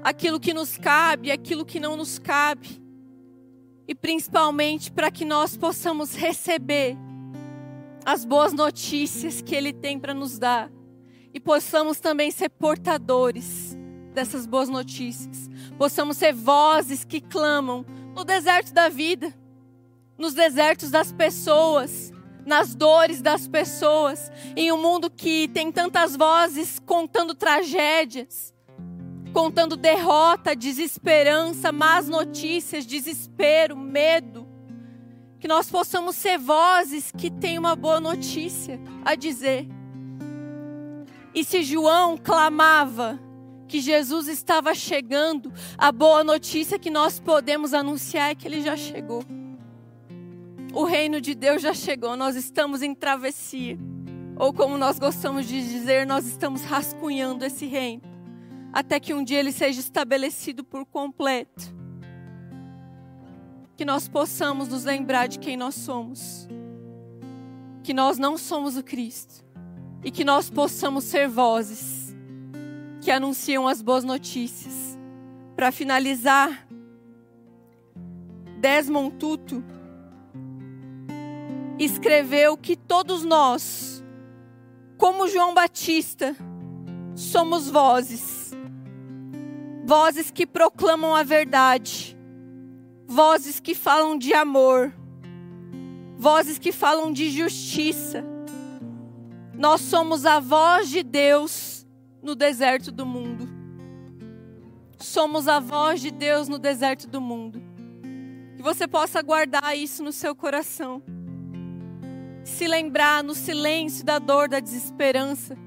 aquilo 0.01 0.39
que 0.39 0.53
nos 0.53 0.77
cabe, 0.77 1.29
aquilo 1.29 1.65
que 1.65 1.79
não 1.79 1.97
nos 1.97 2.17
cabe, 2.17 2.81
e 3.85 3.93
principalmente 3.93 4.91
para 4.91 5.11
que 5.11 5.25
nós 5.25 5.57
possamos 5.57 6.15
receber 6.15 6.97
as 8.05 8.23
boas 8.23 8.53
notícias 8.53 9.41
que 9.41 9.55
Ele 9.55 9.73
tem 9.73 9.99
para 9.99 10.13
nos 10.13 10.37
dar 10.37 10.71
e 11.33 11.39
possamos 11.39 11.99
também 11.99 12.29
ser 12.29 12.49
portadores 12.49 13.75
dessas 14.13 14.45
boas 14.45 14.69
notícias. 14.69 15.49
Possamos 15.77 16.15
ser 16.15 16.31
vozes 16.31 17.03
que 17.03 17.19
clamam 17.19 17.83
no 18.15 18.23
deserto 18.23 18.71
da 18.71 18.87
vida, 18.87 19.33
nos 20.17 20.33
desertos 20.33 20.91
das 20.91 21.11
pessoas, 21.11 22.13
nas 22.45 22.75
dores 22.75 23.21
das 23.21 23.47
pessoas, 23.47 24.31
em 24.55 24.71
um 24.71 24.81
mundo 24.81 25.09
que 25.09 25.47
tem 25.47 25.71
tantas 25.71 26.15
vozes 26.15 26.79
contando 26.85 27.33
tragédias, 27.33 28.53
contando 29.33 29.75
derrota, 29.75 30.55
desesperança, 30.55 31.71
más 31.71 32.07
notícias, 32.07 32.85
desespero, 32.85 33.75
medo 33.75 34.44
Que 35.45 35.49
nós 35.49 35.69
possamos 35.69 36.15
ser 36.15 36.39
vozes 36.39 37.12
que 37.12 37.29
têm 37.29 37.60
uma 37.60 37.75
boa 37.75 37.99
notícia 37.99 38.79
a 39.05 39.13
dizer. 39.13 39.67
E 41.36 41.43
se 41.43 41.62
João 41.62 42.17
clamava 42.17 43.19
que 43.67 43.79
Jesus 43.79 44.27
estava 44.27 44.73
chegando, 44.73 45.53
a 45.77 45.91
boa 45.91 46.23
notícia 46.23 46.79
que 46.79 46.89
nós 46.89 47.19
podemos 47.19 47.75
anunciar 47.75 48.31
é 48.31 48.34
que 48.34 48.47
ele 48.47 48.60
já 48.63 48.75
chegou. 48.75 49.23
O 50.73 50.84
reino 50.84 51.21
de 51.21 51.36
Deus 51.36 51.62
já 51.62 51.75
chegou, 51.75 52.17
nós 52.17 52.36
estamos 52.36 52.81
em 52.81 52.95
travessia. 52.95 53.77
Ou 54.38 54.51
como 54.51 54.79
nós 54.79 54.97
gostamos 54.97 55.45
de 55.45 55.62
dizer, 55.62 56.08
nós 56.08 56.25
estamos 56.25 56.63
rascunhando 56.63 57.45
esse 57.45 57.67
reino, 57.67 58.01
até 58.73 58.99
que 58.99 59.13
um 59.13 59.23
dia 59.23 59.41
ele 59.41 59.51
seja 59.51 59.79
estabelecido 59.79 60.63
por 60.63 60.88
completo. 60.88 61.84
Que 63.75 63.85
nós 63.85 64.07
possamos 64.07 64.67
nos 64.69 64.83
lembrar 64.83 65.27
de 65.27 65.39
quem 65.39 65.57
nós 65.57 65.75
somos. 65.75 66.47
Que 67.83 67.93
nós 67.93 68.17
não 68.17 68.38
somos 68.38 68.77
o 68.77 68.83
Cristo. 68.83 69.43
E 70.03 70.11
que 70.11 70.23
nós 70.23 70.49
possamos 70.49 71.03
ser 71.03 71.27
vozes 71.27 72.05
que 73.01 73.11
anunciam 73.11 73.67
as 73.67 73.81
boas 73.81 74.03
notícias. 74.03 74.97
Para 75.55 75.71
finalizar, 75.71 76.67
Desmond 78.59 79.15
Tutu 79.17 79.63
escreveu 81.77 82.57
que 82.57 82.75
todos 82.75 83.23
nós, 83.23 84.03
como 84.97 85.27
João 85.27 85.53
Batista, 85.53 86.35
somos 87.13 87.69
vozes. 87.69 88.51
Vozes 89.85 90.31
que 90.31 90.47
proclamam 90.47 91.15
a 91.15 91.21
verdade. 91.21 92.14
Vozes 93.07 93.59
que 93.59 93.75
falam 93.75 94.17
de 94.17 94.33
amor. 94.33 94.93
Vozes 96.17 96.57
que 96.57 96.71
falam 96.71 97.11
de 97.11 97.29
justiça. 97.29 98.23
Nós 99.53 99.81
somos 99.81 100.25
a 100.25 100.39
voz 100.39 100.89
de 100.89 101.03
Deus 101.03 101.85
no 102.21 102.35
deserto 102.35 102.91
do 102.91 103.05
mundo. 103.05 103.47
Somos 104.97 105.47
a 105.47 105.59
voz 105.59 106.01
de 106.01 106.11
Deus 106.11 106.47
no 106.47 106.57
deserto 106.57 107.07
do 107.07 107.21
mundo. 107.21 107.61
Que 108.55 108.63
você 108.63 108.87
possa 108.87 109.21
guardar 109.21 109.77
isso 109.77 110.03
no 110.03 110.11
seu 110.11 110.35
coração 110.35 111.01
se 112.45 112.67
lembrar 112.67 113.23
no 113.23 113.33
silêncio 113.33 114.05
da 114.05 114.19
dor, 114.19 114.47
da 114.47 114.59
desesperança, 114.59 115.57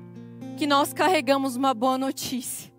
que 0.56 0.66
nós 0.66 0.92
carregamos 0.92 1.56
uma 1.56 1.74
boa 1.74 1.98
notícia, 1.98 2.72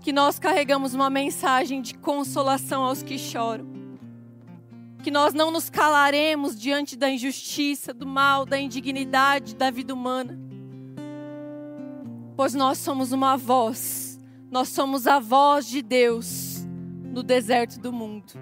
que 0.00 0.12
nós 0.12 0.38
carregamos 0.38 0.94
uma 0.94 1.10
mensagem 1.10 1.82
de 1.82 1.94
consolação 1.94 2.82
aos 2.82 3.02
que 3.02 3.18
choram, 3.18 3.66
que 5.08 5.12
nós 5.12 5.32
não 5.32 5.50
nos 5.50 5.70
calaremos 5.70 6.54
diante 6.54 6.94
da 6.94 7.08
injustiça, 7.08 7.94
do 7.94 8.06
mal, 8.06 8.44
da 8.44 8.60
indignidade 8.60 9.56
da 9.56 9.70
vida 9.70 9.94
humana, 9.94 10.38
pois 12.36 12.52
nós 12.52 12.76
somos 12.76 13.10
uma 13.10 13.34
voz, 13.34 14.20
nós 14.50 14.68
somos 14.68 15.06
a 15.06 15.18
voz 15.18 15.66
de 15.66 15.80
Deus 15.80 16.58
no 17.02 17.22
deserto 17.22 17.80
do 17.80 17.90
mundo, 17.90 18.34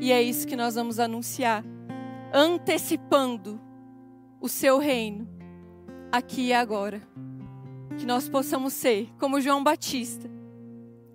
e 0.00 0.10
é 0.10 0.22
isso 0.22 0.46
que 0.46 0.56
nós 0.56 0.74
vamos 0.74 0.98
anunciar, 0.98 1.62
antecipando 2.32 3.60
o 4.40 4.48
seu 4.48 4.78
reino 4.78 5.28
aqui 6.10 6.46
e 6.46 6.54
agora. 6.54 7.02
Que 7.98 8.06
nós 8.06 8.26
possamos 8.26 8.72
ser, 8.72 9.10
como 9.20 9.38
João 9.38 9.62
Batista, 9.62 10.30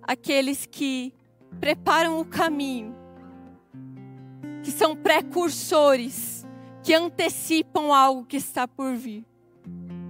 aqueles 0.00 0.64
que 0.64 1.12
preparam 1.58 2.20
o 2.20 2.24
caminho, 2.24 2.99
que 4.62 4.70
são 4.70 4.94
precursores, 4.94 6.46
que 6.82 6.94
antecipam 6.94 7.94
algo 7.94 8.24
que 8.24 8.36
está 8.36 8.66
por 8.66 8.94
vir. 8.94 9.24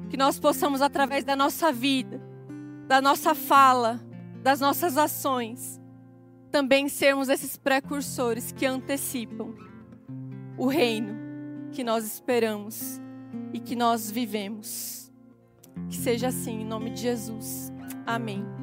Que 0.09 0.17
nós 0.17 0.39
possamos, 0.39 0.83
através 0.83 1.25
da 1.25 1.37
nossa 1.37 1.73
vida, 1.73 2.21
da 2.87 3.01
nossa 3.01 3.35
fala, 3.35 4.01
das 4.43 4.61
nossas 4.61 4.97
ações, 4.97 5.81
também 6.51 6.89
sermos 6.89 7.29
esses 7.29 7.57
precursores 7.57 8.51
que 8.51 8.67
antecipam 8.67 9.55
o 10.59 10.67
reino 10.67 11.19
que 11.73 11.85
nós 11.85 12.05
esperamos 12.05 13.01
e 13.53 13.61
que 13.61 13.77
nós 13.77 14.11
vivemos. 14.11 15.11
Que 15.89 15.97
seja 15.97 16.29
assim, 16.29 16.63
em 16.63 16.65
nome 16.65 16.91
de 16.91 17.03
Jesus. 17.03 17.73
Amém. 18.07 18.60